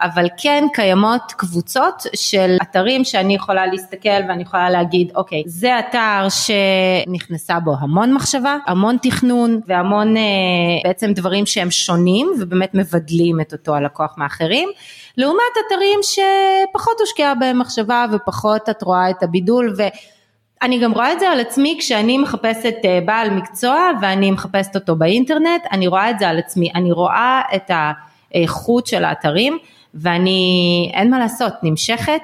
אבל 0.00 0.26
כן 0.36 0.64
קיימות 0.72 1.32
קבוצות 1.36 2.02
של 2.14 2.56
אתרים 2.62 3.04
שאני 3.04 3.34
יכולה 3.34 3.66
להסתכל 3.66 4.08
ואני 4.28 4.42
יכולה 4.42 4.70
להגיד, 4.70 5.12
אוקיי, 5.14 5.42
זה 5.46 5.78
אתר 5.78 6.26
שנכנסה 6.28 7.60
בו 7.60 7.74
המון 7.80 8.14
מחשבה, 8.14 8.56
המון 8.66 8.96
תכנון 9.02 9.60
והמון 9.66 10.16
אה, 10.16 10.22
בעצם 10.84 11.12
דברים 11.12 11.46
שהם 11.46 11.70
שונים 11.70 12.30
ובאמת 12.40 12.74
מבדלים 12.74 13.40
את 13.40 13.52
אותו 13.52 13.74
הלקוח 13.74 14.14
מאחרים. 14.18 14.68
לעומת 15.16 15.54
אתרים 15.66 16.00
שפחות 16.02 17.00
הושקעה 17.00 17.34
בהם 17.34 17.58
מחשבה 17.58 18.06
ופחות 18.12 18.68
את 18.68 18.82
רואה 18.82 19.10
את 19.10 19.22
הבידול 19.22 19.74
ו... 19.78 19.82
אני 20.62 20.78
גם 20.78 20.92
רואה 20.92 21.12
את 21.12 21.20
זה 21.20 21.28
על 21.28 21.40
עצמי 21.40 21.76
כשאני 21.78 22.18
מחפשת 22.18 22.74
אה, 22.84 22.98
בעל 23.04 23.30
מקצוע 23.30 23.90
ואני 24.02 24.30
מחפשת 24.30 24.74
אותו 24.74 24.96
באינטרנט, 24.96 25.62
אני 25.72 25.86
רואה 25.86 26.10
את 26.10 26.18
זה 26.18 26.28
על 26.28 26.38
עצמי, 26.38 26.70
אני 26.74 26.92
רואה 26.92 27.42
את 27.54 27.70
האיכות 28.34 28.86
של 28.86 29.04
האתרים 29.04 29.58
ואני, 29.94 30.90
אין 30.94 31.10
מה 31.10 31.18
לעשות, 31.18 31.52
נמשכת 31.62 32.22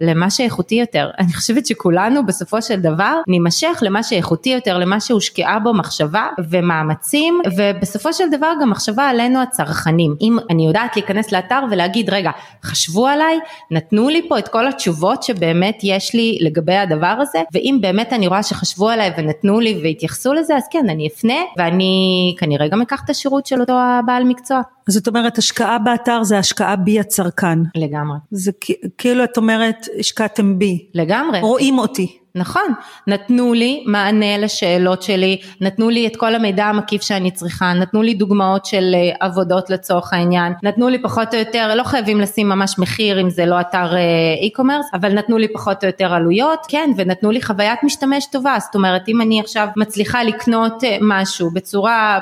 למה 0.00 0.30
שאיכותי 0.30 0.74
יותר. 0.74 1.10
אני 1.20 1.32
חושבת 1.32 1.66
שכולנו 1.66 2.26
בסופו 2.26 2.62
של 2.62 2.80
דבר 2.80 3.20
נימשך 3.28 3.78
למה 3.82 4.02
שאיכותי 4.02 4.50
יותר, 4.50 4.78
למה 4.78 5.00
שהושקעה 5.00 5.58
בו 5.58 5.74
מחשבה 5.74 6.26
ומאמצים, 6.50 7.40
ובסופו 7.56 8.12
של 8.12 8.30
דבר 8.30 8.52
גם 8.60 8.70
מחשבה 8.70 9.08
עלינו 9.08 9.42
הצרכנים. 9.42 10.14
אם 10.20 10.36
אני 10.50 10.66
יודעת 10.66 10.96
להיכנס 10.96 11.32
לאתר 11.32 11.60
ולהגיד, 11.70 12.10
רגע, 12.10 12.30
חשבו 12.64 13.06
עליי, 13.06 13.38
נתנו 13.70 14.08
לי 14.08 14.28
פה 14.28 14.38
את 14.38 14.48
כל 14.48 14.68
התשובות 14.68 15.22
שבאמת 15.22 15.78
יש 15.82 16.14
לי 16.14 16.38
לגבי 16.40 16.76
הדבר 16.76 17.16
הזה, 17.20 17.42
ואם 17.52 17.78
באמת 17.80 18.12
אני 18.12 18.26
רואה 18.26 18.42
שחשבו 18.42 18.88
עליי 18.88 19.12
ונתנו 19.18 19.60
לי 19.60 19.80
והתייחסו 19.82 20.32
לזה, 20.32 20.56
אז 20.56 20.62
כן, 20.70 20.88
אני 20.88 21.08
אפנה, 21.08 21.34
ואני 21.56 22.34
כנראה 22.38 22.68
גם 22.68 22.82
אקח 22.82 23.02
את 23.04 23.10
השירות 23.10 23.46
של 23.46 23.60
אותו 23.60 23.72
הבעל 23.72 24.24
מקצוע. 24.24 24.60
זאת 24.88 25.08
אומרת 25.08 25.38
השקעה 25.38 25.78
באתר 25.78 26.22
זה 26.22 26.38
השקעה 26.38 26.76
בי 26.76 27.00
הצרכן. 27.00 27.58
לגמרי. 27.74 28.18
זה 28.30 28.52
כאילו 28.98 29.24
את 29.24 29.36
אומרת 29.36 29.86
השקעתם 29.98 30.58
בי. 30.58 30.86
לגמרי. 30.94 31.40
רואים 31.40 31.78
אותי. 31.78 32.18
נכון, 32.38 32.72
נתנו 33.06 33.52
לי 33.52 33.84
מענה 33.86 34.38
לשאלות 34.38 35.02
שלי, 35.02 35.40
נתנו 35.60 35.90
לי 35.90 36.06
את 36.06 36.16
כל 36.16 36.34
המידע 36.34 36.64
המקיף 36.64 37.02
שאני 37.02 37.30
צריכה, 37.30 37.72
נתנו 37.72 38.02
לי 38.02 38.14
דוגמאות 38.14 38.66
של 38.66 38.94
אה, 38.94 39.26
עבודות 39.26 39.70
לצורך 39.70 40.12
העניין, 40.12 40.52
נתנו 40.62 40.88
לי 40.88 41.02
פחות 41.02 41.34
או 41.34 41.38
יותר, 41.38 41.74
לא 41.74 41.82
חייבים 41.82 42.20
לשים 42.20 42.48
ממש 42.48 42.78
מחיר 42.78 43.20
אם 43.20 43.30
זה 43.30 43.46
לא 43.46 43.60
אתר 43.60 43.92
e-commerce, 44.46 44.94
אבל 44.94 45.12
נתנו 45.12 45.38
לי 45.38 45.48
פחות 45.52 45.84
או 45.84 45.88
יותר 45.88 46.14
עלויות, 46.14 46.66
כן, 46.68 46.90
ונתנו 46.96 47.30
לי 47.30 47.42
חוויית 47.42 47.82
משתמש 47.82 48.26
טובה, 48.26 48.56
זאת 48.60 48.74
אומרת 48.74 49.08
אם 49.08 49.20
אני 49.20 49.40
עכשיו 49.40 49.68
מצליחה 49.76 50.22
לקנות 50.22 50.84
אה, 50.84 50.96
משהו 51.00 51.50
בצורה 51.50 52.18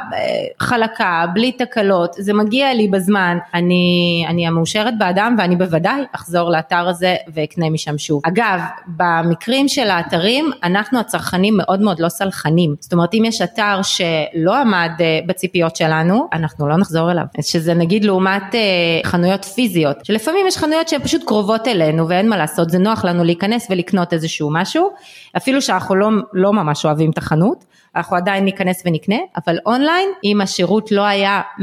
חלקה, 0.58 1.24
בלי 1.34 1.52
תקלות, 1.52 2.14
זה 2.18 2.34
מגיע 2.34 2.74
לי 2.74 2.88
בזמן, 2.88 3.38
אני, 3.54 4.24
אני 4.28 4.46
המאושרת 4.46 4.98
באדם 4.98 5.36
ואני 5.38 5.56
בוודאי 5.56 6.02
אחזור 6.12 6.50
לאתר 6.50 6.88
הזה 6.88 7.16
ואקנה 7.34 7.70
משם 7.70 7.98
שוב. 7.98 8.22
אגב, 8.26 8.60
במקרים 8.86 9.68
של 9.68 9.90
האתרים, 10.06 10.50
אנחנו 10.62 11.00
הצרכנים 11.00 11.56
מאוד 11.56 11.80
מאוד 11.80 12.00
לא 12.00 12.08
סלחנים. 12.08 12.74
זאת 12.80 12.92
אומרת, 12.92 13.14
אם 13.14 13.22
יש 13.24 13.42
אתר 13.42 13.80
שלא 13.82 14.56
עמד 14.56 14.90
אה, 15.00 15.18
בציפיות 15.26 15.76
שלנו, 15.76 16.28
אנחנו 16.32 16.68
לא 16.68 16.76
נחזור 16.76 17.10
אליו. 17.10 17.24
שזה 17.40 17.74
נגיד 17.74 18.04
לעומת 18.04 18.54
אה, 18.54 18.60
חנויות 19.04 19.44
פיזיות, 19.44 20.04
שלפעמים 20.04 20.46
יש 20.46 20.56
חנויות 20.56 20.88
שהן 20.88 21.02
פשוט 21.02 21.24
קרובות 21.24 21.68
אלינו 21.68 22.08
ואין 22.08 22.28
מה 22.28 22.36
לעשות, 22.36 22.70
זה 22.70 22.78
נוח 22.78 23.04
לנו 23.04 23.24
להיכנס 23.24 23.66
ולקנות 23.70 24.12
איזשהו 24.12 24.50
משהו, 24.52 24.90
אפילו 25.36 25.62
שאנחנו 25.62 25.94
לא, 25.94 26.08
לא 26.32 26.52
ממש 26.52 26.84
אוהבים 26.84 27.10
את 27.10 27.18
החנות, 27.18 27.64
אנחנו 27.96 28.16
עדיין 28.16 28.44
ניכנס 28.44 28.82
ונקנה, 28.86 29.18
אבל 29.36 29.58
אונליין, 29.66 30.08
אם 30.24 30.40
השירות 30.40 30.92
לא 30.92 31.02
היה 31.02 31.40
100%, 31.58 31.62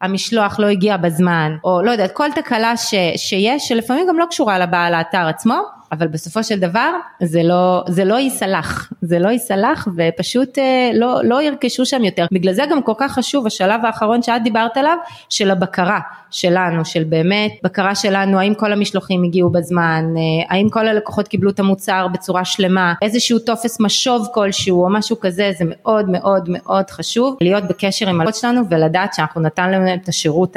המשלוח 0.00 0.60
לא 0.60 0.66
הגיע 0.66 0.96
בזמן, 0.96 1.56
או 1.64 1.82
לא 1.82 1.90
יודעת, 1.90 2.12
כל 2.12 2.28
תקלה 2.34 2.76
ש, 2.76 2.94
שיש, 3.16 3.68
שלפעמים 3.68 4.06
גם 4.08 4.18
לא 4.18 4.24
קשורה 4.30 4.58
לבעל 4.58 4.94
האתר 4.94 5.26
עצמו, 5.26 5.79
אבל 5.92 6.08
בסופו 6.08 6.44
של 6.44 6.58
דבר 6.58 6.90
זה 7.22 7.42
לא, 7.42 7.84
זה 7.88 8.04
לא 8.04 8.14
ייסלח, 8.14 8.92
זה 9.02 9.18
לא 9.18 9.28
ייסלח 9.28 9.88
ופשוט 9.96 10.58
אה, 10.58 10.90
לא, 10.94 11.20
לא 11.24 11.42
ירכשו 11.42 11.86
שם 11.86 12.04
יותר. 12.04 12.26
בגלל 12.32 12.52
זה 12.52 12.62
גם 12.70 12.82
כל 12.82 12.92
כך 12.98 13.12
חשוב 13.12 13.46
השלב 13.46 13.84
האחרון 13.84 14.22
שאת 14.22 14.42
דיברת 14.42 14.76
עליו, 14.76 14.96
של 15.28 15.50
הבקרה 15.50 15.98
שלנו, 16.30 16.84
של 16.84 17.04
באמת 17.04 17.52
בקרה 17.64 17.94
שלנו, 17.94 18.38
האם 18.38 18.54
כל 18.54 18.72
המשלוחים 18.72 19.22
הגיעו 19.24 19.50
בזמן, 19.50 20.04
אה, 20.16 20.54
האם 20.56 20.68
כל 20.68 20.88
הלקוחות 20.88 21.28
קיבלו 21.28 21.50
את 21.50 21.60
המוצר 21.60 22.08
בצורה 22.08 22.44
שלמה, 22.44 22.94
איזשהו 23.02 23.38
טופס 23.38 23.80
משוב 23.80 24.28
כלשהו 24.34 24.84
או 24.84 24.90
משהו 24.90 25.20
כזה, 25.20 25.50
זה 25.58 25.64
מאוד 25.68 26.08
מאוד 26.08 26.44
מאוד 26.48 26.90
חשוב 26.90 27.36
להיות 27.40 27.64
בקשר 27.64 28.08
עם 28.08 28.20
הלקוחות 28.20 28.40
שלנו 28.40 28.60
ולדעת 28.70 29.14
שאנחנו 29.14 29.40
נתן 29.40 29.70
להם 29.70 30.00
את 30.02 30.08
השירות 30.08 30.56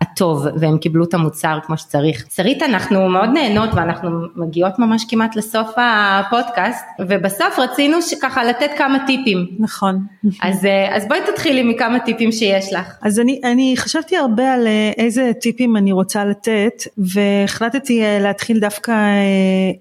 הטוב 0.00 0.46
והם 0.60 0.78
קיבלו 0.78 1.04
את 1.04 1.14
המוצר 1.14 1.58
כמו 1.66 1.78
שצריך. 1.78 2.24
שרית, 2.34 2.62
אנחנו 2.62 3.08
מאוד 3.08 3.30
נהנות 3.34 3.70
ואנחנו 3.74 4.08
מגיעות 4.56 4.78
ממש 4.78 5.04
כמעט 5.08 5.36
לסוף 5.36 5.68
הפודקאסט, 5.76 6.84
ובסוף 7.08 7.58
רצינו 7.58 7.96
ככה 8.22 8.44
לתת 8.44 8.70
כמה 8.78 9.06
טיפים. 9.06 9.46
נכון. 9.58 10.06
אז, 10.42 10.64
אה, 10.64 10.96
אז 10.96 11.08
בואי 11.08 11.20
תתחילי 11.32 11.62
מכמה 11.62 11.98
טיפים 12.00 12.32
שיש 12.32 12.72
לך. 12.72 12.98
אז 13.02 13.20
אני, 13.20 13.40
אני 13.44 13.74
חשבתי 13.76 14.16
הרבה 14.16 14.52
על 14.52 14.66
אה, 14.66 14.90
איזה 14.96 15.32
טיפים 15.40 15.76
אני 15.76 15.92
רוצה 15.92 16.24
לתת, 16.24 16.82
והחלטתי 16.98 18.02
אה, 18.04 18.18
להתחיל 18.18 18.58
דווקא 18.60 18.92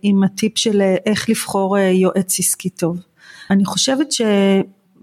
עם 0.02 0.24
הטיפ 0.24 0.58
של 0.58 0.82
איך 1.06 1.30
לבחור 1.30 1.78
יועץ 1.78 2.40
עסקי 2.40 2.70
טוב. 2.70 2.98
אני 3.50 3.66
חושבת 3.66 4.12
ש... 4.12 4.22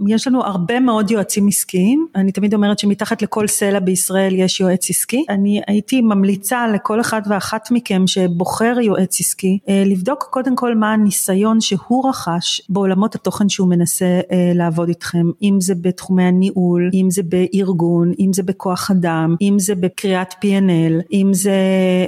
יש 0.08 0.26
לנו 0.26 0.44
הרבה 0.44 0.80
מאוד 0.80 1.10
יועצים 1.10 1.48
עסקיים, 1.48 2.06
אני 2.14 2.32
תמיד 2.32 2.54
אומרת 2.54 2.78
שמתחת 2.78 3.22
לכל 3.22 3.46
סלע 3.46 3.78
בישראל 3.78 4.34
יש 4.34 4.60
יועץ 4.60 4.90
עסקי, 4.90 5.24
אני 5.28 5.60
הייתי 5.66 6.00
ממליצה 6.00 6.68
לכל 6.68 7.00
אחד 7.00 7.22
ואחת 7.28 7.68
מכם 7.70 8.06
שבוחר 8.06 8.76
יועץ 8.82 9.20
עסקי, 9.20 9.58
אה, 9.68 9.82
לבדוק 9.86 10.28
קודם 10.30 10.56
כל 10.56 10.74
מה 10.74 10.92
הניסיון 10.92 11.60
שהוא 11.60 12.08
רכש 12.08 12.60
בעולמות 12.68 13.14
התוכן 13.14 13.48
שהוא 13.48 13.68
מנסה 13.68 14.20
אה, 14.32 14.52
לעבוד 14.54 14.88
איתכם, 14.88 15.26
אם 15.42 15.58
זה 15.60 15.74
בתחומי 15.74 16.24
הניהול, 16.24 16.90
אם 16.94 17.10
זה 17.10 17.22
בארגון, 17.22 18.12
אם 18.18 18.32
זה 18.32 18.42
בכוח 18.42 18.90
אדם, 18.90 19.36
אם 19.42 19.58
זה 19.58 19.74
בקריאת 19.74 20.32
P&L, 20.32 21.02
אם 21.12 21.30
זה 21.32 21.56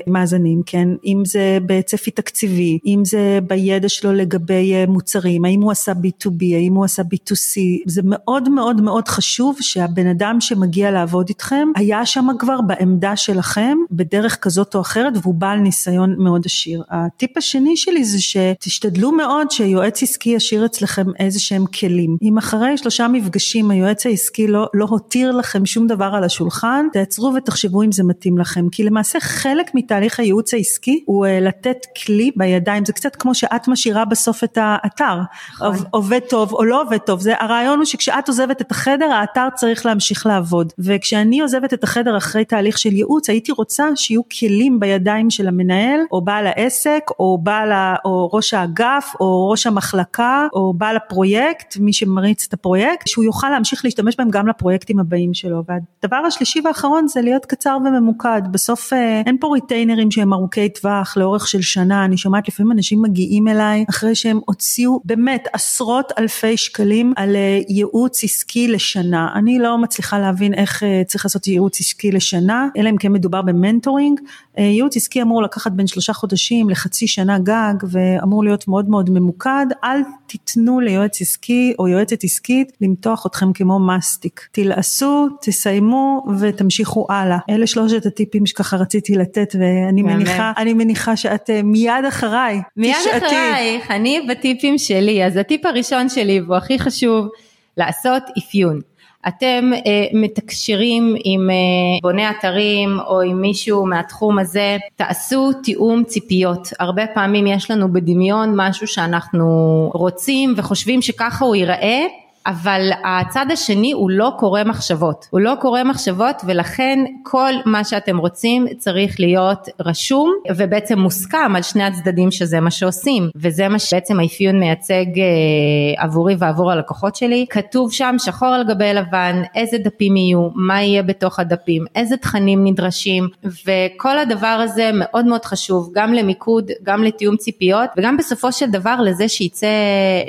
מאזנים, 0.07 0.63
כן, 0.67 0.89
אם 1.05 1.23
זה 1.27 1.59
בצפי 1.67 2.11
תקציבי, 2.11 2.79
אם 2.87 3.03
זה 3.05 3.39
בידע 3.47 3.89
שלו 3.89 4.13
לגבי 4.13 4.75
אה, 4.75 4.85
מוצרים, 4.89 5.45
האם 5.45 5.63
הוא 5.63 5.73
עשה 5.73 5.93
B2B, 5.93 6.55
האם 6.55 6.75
הוא 6.75 6.85
עשה 6.85 7.03
B2C, 7.03 7.61
זה 7.87 8.01
מאוד 8.05 8.49
מאוד 8.49 8.81
מאוד 8.81 9.09
חשוב 9.09 9.57
שהבן 9.61 10.07
אדם 10.07 10.41
שמגיע 10.41 10.91
לעבוד 10.91 11.27
איתכם 11.29 11.69
היה 11.77 12.07
שם 12.07 12.27
כבר 12.39 12.61
בעמדה 12.61 13.17
שלכם 13.17 13.79
בדרך 13.91 14.39
כזאת 14.41 14.75
או 14.75 14.81
אחרת 14.81 15.13
והוא 15.23 15.35
בעל 15.35 15.59
ניסיון 15.59 16.15
מאוד 16.19 16.43
עשיר. 16.45 16.83
הטיפ 16.91 17.37
השני 17.37 17.77
שלי 17.77 18.05
זה 18.05 18.19
שתשתדלו 18.21 19.13
מאוד 19.13 19.51
שיועץ 19.51 20.03
עסקי 20.03 20.31
ישאיר 20.31 20.67
אצלכם 20.67 21.07
איזה 21.19 21.41
שהם 21.41 21.67
כלים. 21.67 22.17
אם 22.23 22.39
אחרי 22.39 22.77
שלושה 22.77 23.09
מפגשים 23.09 23.71
היועץ 23.71 24.07
העסקי 24.07 24.47
לא, 24.47 24.67
לא 24.75 24.87
הותיר 24.89 25.33
לכם 25.33 25.67
שום 25.67 25.87
דבר 25.87 26.11
על 26.15 26.25
השולחן, 26.25 26.87
תעצרו 26.93 27.33
ותחשבו 27.37 27.83
אם 27.83 27.93
זה 27.93 28.05
מתאים 28.05 28.39
לכם. 28.39 28.69
כי 28.69 28.83
למעשה 28.83 29.21
חלק 29.21 29.71
מתהליך 29.75 30.21
הייעוץ 30.21 30.55
העסקי 30.55 31.03
הוא 31.07 31.27
uh, 31.27 31.29
לתת 31.29 31.77
כלי 32.05 32.31
בידיים, 32.37 32.85
זה 32.85 32.93
קצת 32.93 33.17
כמו 33.17 33.35
שאת 33.35 33.69
משאירה 33.69 34.05
בסוף 34.05 34.45
את 34.45 34.59
האתר. 34.61 35.21
נכון. 35.55 35.77
עובד 35.91 36.21
טוב 36.29 36.53
או 36.53 36.65
לא 36.65 36.83
עובד 36.83 36.99
טוב, 36.99 37.21
זה 37.21 37.35
הרעיון 37.41 37.64
הרעיון 37.65 37.79
הוא 37.79 37.85
שכשאת 37.85 38.29
עוזבת 38.29 38.61
את 38.61 38.71
החדר 38.71 39.13
האתר 39.13 39.49
צריך 39.55 39.87
להמשיך 39.87 40.27
לעבוד. 40.27 40.73
וכשאני 40.79 41.41
עוזבת 41.41 41.75
את 41.75 41.85
החדר 41.85 42.17
אחרי 42.17 42.45
תהליך 42.45 42.79
של 42.79 42.93
ייעוץ 42.93 43.31
הייתי 43.31 43.53
רוצה 43.53 43.85
שיהיו 43.97 44.23
כלים 44.39 44.81
בידיים 44.81 45.31
של 45.31 45.49
המנהל 45.49 46.01
או 46.13 46.21
בעל 46.21 46.47
העסק 46.47 47.03
או 47.19 47.39
בעל 47.39 47.73
ה, 47.73 47.95
או 48.05 48.31
ראש 48.33 48.55
האגף 48.55 49.13
או 49.21 49.49
ראש 49.51 49.67
המחלקה 49.67 50.47
או 50.53 50.75
בעל 50.75 50.97
הפרויקט 50.97 51.77
מי 51.81 51.93
שמריץ 51.93 52.47
את 52.49 52.55
הפרויקט 52.55 53.09
שהוא 53.09 53.25
יוכל 53.25 53.51
להמשיך 53.51 53.85
להשתמש 53.85 54.17
בהם 54.19 54.31
גם 54.31 54.49
לפרויקטים 54.49 54.99
הבאים 54.99 55.35
שלו. 55.35 55.63
והדבר 55.69 56.17
השלישי 56.27 56.61
והאחרון 56.65 57.09
זה 57.09 57.21
להיות 57.21 57.47
קצר 57.47 57.77
וממוקד. 57.87 58.43
בסוף 58.51 58.93
אה, 58.93 59.23
אין 59.27 59.37
פה 59.41 59.49
ריטיינרים 59.55 60.11
שהם 60.11 60.33
ארוכי 60.33 60.69
טווח 60.69 61.17
לאורך 61.17 61.49
של 61.49 61.63
שנה. 61.63 62.05
אני 62.05 62.17
שומעת 62.17 62.49
לפעמים 62.49 62.73
אנשים 62.73 63.03
מגיעים 63.03 63.49
אליי 63.49 63.85
אחרי 63.91 64.15
שהם 64.15 64.41
הוציאו 64.47 65.01
באמת 65.05 65.49
עשרות 65.53 66.13
אלפי 66.19 66.57
שקלים 66.57 67.13
על 67.17 67.37
אה, 67.37 67.54
ייעוץ 67.69 68.25
עסקי 68.25 68.69
לשנה. 68.69 69.29
אני 69.35 69.59
לא 69.59 69.79
מצליחה 69.79 70.19
להבין 70.19 70.55
איך 70.55 70.83
אה, 70.83 71.03
צריך 71.07 71.25
לעשות 71.25 71.47
ייעוץ 71.47 71.81
עסקי 71.81 72.13
לשנה, 72.13 72.69
אלא 72.77 72.91
אם 72.91 72.97
כן 72.97 73.13
מדובר 73.13 73.43
במנטורינג, 73.43 74.21
ייעוץ 74.59 74.97
עסקי 74.97 75.23
אמור 75.23 75.43
לקחת 75.43 75.73
בין 75.73 75.87
שלושה 75.87 76.13
חודשים 76.13 76.71
לחצי 76.71 77.07
שנה 77.07 77.39
גג 77.39 77.75
ואמור 77.91 78.45
להיות 78.45 78.69
מאוד 78.69 78.89
מאוד 78.89 79.11
ממוקד, 79.11 79.67
אל 79.85 80.01
תיתנו 80.27 80.81
ליועץ 80.81 81.21
עסקי 81.21 81.75
או 81.79 81.89
יועצת 81.89 82.25
עסקית 82.25 82.73
למתוח 82.81 83.27
אתכם 83.27 83.53
כמו 83.53 83.79
מסטיק. 83.79 84.49
תלעשו, 84.53 85.27
תסיימו 85.41 86.27
ותמשיכו 86.41 87.07
הלאה. 87.11 87.39
אלה 87.51 87.67
שלושת 87.67 88.07
הטיפים 88.07 88.47
שככה 88.47 88.77
רציתי 88.77 89.15
לתת 89.15 89.55
ואני 89.59 90.03
מניחה, 90.03 90.53
אני 90.57 90.73
מניחה 90.73 91.17
שאת 91.17 91.51
אה, 91.51 91.63
מיד 91.63 92.05
אחריי. 92.09 92.61
מיד 92.77 92.97
תשעתי. 93.01 93.27
אחרייך, 93.27 93.91
אני 93.91 94.27
בטיפים 94.29 94.79
שלי, 94.79 95.27
אז 95.27 95.37
הטיפ 95.37 95.67
הראשון 95.67 96.09
שלי 96.09 96.41
והוא 96.41 96.57
הכי 96.57 96.79
חשוב, 96.79 97.29
לעשות 97.77 98.23
אפיון. 98.39 98.81
אתם 99.29 99.71
אה, 99.87 100.07
מתקשרים 100.13 101.15
עם 101.25 101.51
אה, 101.51 101.55
בוני 102.03 102.31
אתרים 102.31 102.99
או 103.07 103.21
עם 103.21 103.41
מישהו 103.41 103.87
מהתחום 103.87 104.39
הזה, 104.39 104.77
תעשו 104.97 105.53
תיאום 105.63 106.05
ציפיות. 106.05 106.69
הרבה 106.81 107.07
פעמים 107.07 107.47
יש 107.47 107.71
לנו 107.71 107.93
בדמיון 107.93 108.53
משהו 108.57 108.87
שאנחנו 108.87 109.91
רוצים 109.95 110.55
וחושבים 110.57 111.03
שככה 111.03 111.45
הוא 111.45 111.57
ייראה. 111.57 112.05
אבל 112.47 112.91
הצד 113.05 113.47
השני 113.53 113.93
הוא 113.93 114.11
לא 114.11 114.33
קורא 114.39 114.65
מחשבות, 114.65 115.27
הוא 115.31 115.41
לא 115.41 115.55
קורא 115.61 115.83
מחשבות 115.83 116.43
ולכן 116.47 116.99
כל 117.23 117.53
מה 117.67 117.85
שאתם 117.85 118.19
רוצים 118.19 118.67
צריך 118.79 119.21
להיות 119.21 119.69
רשום 119.81 120.33
ובעצם 120.57 120.99
מוסכם 120.99 121.57
על 121.57 121.63
שני 121.63 121.85
הצדדים 121.85 122.31
שזה 122.31 122.61
מה 122.61 122.71
שעושים. 122.71 123.31
וזה 123.37 123.69
מה 123.69 123.79
שבעצם 123.79 124.21
האפיון 124.21 124.59
מייצג 124.61 125.19
אה, 125.19 126.05
עבורי 126.05 126.35
ועבור 126.39 126.73
הלקוחות 126.73 127.17
שלי, 127.17 127.47
כתוב 127.51 127.93
שם 127.93 128.15
שחור 128.19 128.49
על 128.49 128.65
גבי 128.69 128.95
לבן 128.95 129.43
איזה 129.55 129.79
דפים 129.79 130.17
יהיו, 130.17 130.49
מה 130.55 130.83
יהיה 130.83 131.03
בתוך 131.03 131.39
הדפים, 131.39 131.85
איזה 131.95 132.17
תכנים 132.17 132.67
נדרשים 132.67 133.29
וכל 133.45 134.19
הדבר 134.19 134.47
הזה 134.47 134.91
מאוד 134.95 135.27
מאוד 135.27 135.45
חשוב 135.45 135.91
גם 135.95 136.13
למיקוד, 136.13 136.71
גם 136.83 137.05
לתיאום 137.05 137.37
ציפיות 137.37 137.91
וגם 137.97 138.17
בסופו 138.17 138.53
של 138.53 138.71
דבר 138.71 138.97
לזה 139.01 139.29
שייצא, 139.29 139.67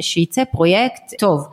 שייצא 0.02 0.44
פרויקט 0.52 1.14
טוב. 1.20 1.48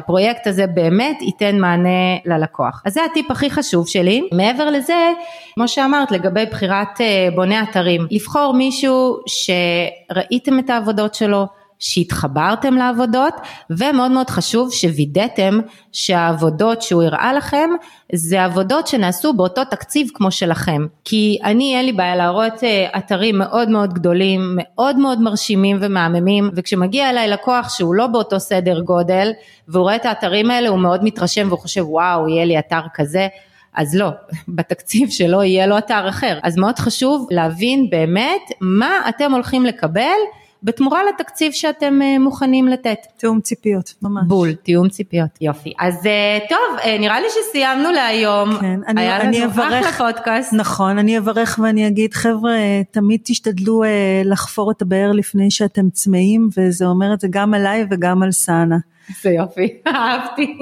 שהפרויקט 0.00 0.46
הזה 0.46 0.66
באמת 0.66 1.22
ייתן 1.22 1.58
מענה 1.58 2.16
ללקוח. 2.24 2.82
אז 2.86 2.94
זה 2.94 3.00
הטיפ 3.04 3.30
הכי 3.30 3.50
חשוב 3.50 3.88
שלי. 3.88 4.28
מעבר 4.32 4.70
לזה, 4.70 5.12
כמו 5.54 5.68
שאמרת 5.68 6.10
לגבי 6.10 6.46
בחירת 6.46 7.00
אה, 7.00 7.28
בוני 7.34 7.62
אתרים, 7.62 8.06
לבחור 8.10 8.54
מישהו 8.54 9.16
שראיתם 9.26 10.58
את 10.58 10.70
העבודות 10.70 11.14
שלו, 11.14 11.46
שהתחברתם 11.80 12.74
לעבודות 12.74 13.34
ומאוד 13.70 14.10
מאוד 14.10 14.30
חשוב 14.30 14.72
שווידאתם 14.72 15.58
שהעבודות 15.92 16.82
שהוא 16.82 17.02
הראה 17.02 17.32
לכם 17.32 17.70
זה 18.12 18.44
עבודות 18.44 18.86
שנעשו 18.86 19.32
באותו 19.32 19.64
תקציב 19.64 20.08
כמו 20.14 20.30
שלכם 20.30 20.86
כי 21.04 21.38
אני 21.44 21.76
אין 21.76 21.86
לי 21.86 21.92
בעיה 21.92 22.16
להראות 22.16 22.64
אה, 22.64 22.86
אתרים 22.98 23.38
מאוד 23.38 23.68
מאוד 23.68 23.94
גדולים 23.94 24.40
מאוד 24.56 24.96
מאוד 24.96 25.20
מרשימים 25.20 25.76
ומהממים 25.80 26.50
וכשמגיע 26.56 27.10
אליי 27.10 27.28
לקוח 27.28 27.68
שהוא 27.68 27.94
לא 27.94 28.06
באותו 28.06 28.40
סדר 28.40 28.80
גודל 28.80 29.30
והוא 29.68 29.82
רואה 29.82 29.96
את 29.96 30.06
האתרים 30.06 30.50
האלה 30.50 30.68
הוא 30.68 30.78
מאוד 30.78 31.04
מתרשם 31.04 31.48
והוא 31.48 31.58
חושב 31.58 31.84
וואו 31.88 32.28
יהיה 32.28 32.44
לי 32.44 32.58
אתר 32.58 32.82
כזה 32.94 33.28
אז 33.74 33.94
לא, 33.94 34.08
בתקציב 34.56 35.10
שלו 35.10 35.42
יהיה 35.42 35.66
לו 35.66 35.78
אתר 35.78 36.08
אחר. 36.08 36.38
אז 36.42 36.56
מאוד 36.56 36.78
חשוב 36.78 37.26
להבין 37.30 37.90
באמת 37.90 38.42
מה 38.60 38.90
אתם 39.08 39.32
הולכים 39.32 39.66
לקבל 39.66 40.18
בתמורה 40.62 41.00
לתקציב 41.04 41.52
שאתם 41.52 42.02
אה, 42.02 42.18
מוכנים 42.18 42.68
לתת. 42.68 42.98
תיאום 43.16 43.40
ציפיות, 43.40 43.94
ממש. 44.02 44.22
בול, 44.26 44.54
תיאום 44.54 44.88
ציפיות. 44.88 45.30
יופי. 45.40 45.72
אז 45.78 46.06
אה, 46.06 46.38
טוב, 46.48 46.78
אה, 46.84 46.98
נראה 46.98 47.20
לי 47.20 47.26
שסיימנו 47.30 47.90
להיום. 47.90 48.50
כן, 48.60 48.80
אני, 48.86 49.00
היה 49.00 49.20
אני 49.20 49.40
לנו 49.40 49.52
אברך, 49.52 49.86
אחלה 49.86 50.12
פודקאסט. 50.12 50.52
נכון, 50.52 50.98
אני 50.98 51.18
אברך 51.18 51.58
ואני 51.62 51.86
אגיד 51.86 52.14
חבר'ה, 52.14 52.52
תמיד 52.90 53.20
תשתדלו 53.24 53.82
לחפור 54.24 54.70
את 54.70 54.82
הבאר 54.82 55.12
לפני 55.12 55.50
שאתם 55.50 55.90
צמאים, 55.90 56.48
וזה 56.56 56.86
אומר 56.86 57.14
את 57.14 57.20
זה 57.20 57.28
גם 57.30 57.54
עליי 57.54 57.86
וגם 57.90 58.22
על 58.22 58.32
סאנה. 58.32 58.76
זה 59.22 59.30
יופי, 59.30 59.68
אהבתי. 59.86 60.56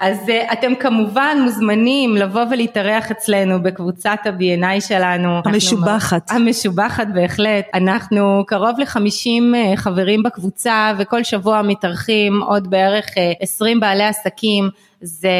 אז 0.00 0.18
uh, 0.28 0.52
אתם 0.52 0.74
כמובן 0.74 1.38
מוזמנים 1.44 2.16
לבוא 2.16 2.42
ולהתארח 2.50 3.10
אצלנו 3.10 3.62
בקבוצת 3.62 4.18
ה-B&I 4.24 4.80
שלנו. 4.80 5.40
המשובחת. 5.44 6.30
אנחנו, 6.30 6.44
המשובחת 6.44 7.06
בהחלט. 7.14 7.64
אנחנו 7.74 8.44
קרוב 8.46 8.78
ל-50 8.78 8.96
uh, 8.96 9.76
חברים 9.76 10.22
בקבוצה 10.22 10.92
וכל 10.98 11.24
שבוע 11.24 11.62
מתארחים 11.62 12.42
עוד 12.42 12.70
בערך 12.70 13.06
uh, 13.06 13.12
20 13.40 13.80
בעלי 13.80 14.04
עסקים. 14.04 14.70
זה 15.02 15.30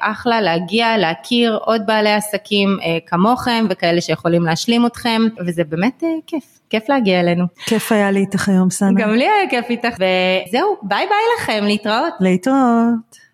אחלה 0.00 0.40
להגיע, 0.40 0.96
להכיר 0.96 1.58
עוד 1.62 1.82
בעלי 1.86 2.12
עסקים 2.12 2.78
אה, 2.82 2.98
כמוכם 3.06 3.66
וכאלה 3.70 4.00
שיכולים 4.00 4.42
להשלים 4.42 4.86
אתכם 4.86 5.22
וזה 5.46 5.64
באמת 5.64 6.04
אה, 6.04 6.08
כיף, 6.26 6.60
כיף 6.70 6.88
להגיע 6.88 7.20
אלינו. 7.20 7.44
כיף 7.66 7.92
היה 7.92 8.10
לי 8.10 8.20
איתך 8.20 8.48
היום, 8.48 8.70
סאנה. 8.70 9.00
גם 9.00 9.10
לי 9.10 9.24
היה 9.24 9.50
כיף 9.50 9.70
איתך 9.70 9.88
וזהו, 9.94 10.76
ביי 10.82 11.06
ביי 11.06 11.18
לכם, 11.38 11.64
להתראות. 11.64 12.12
להתראות. 12.20 13.25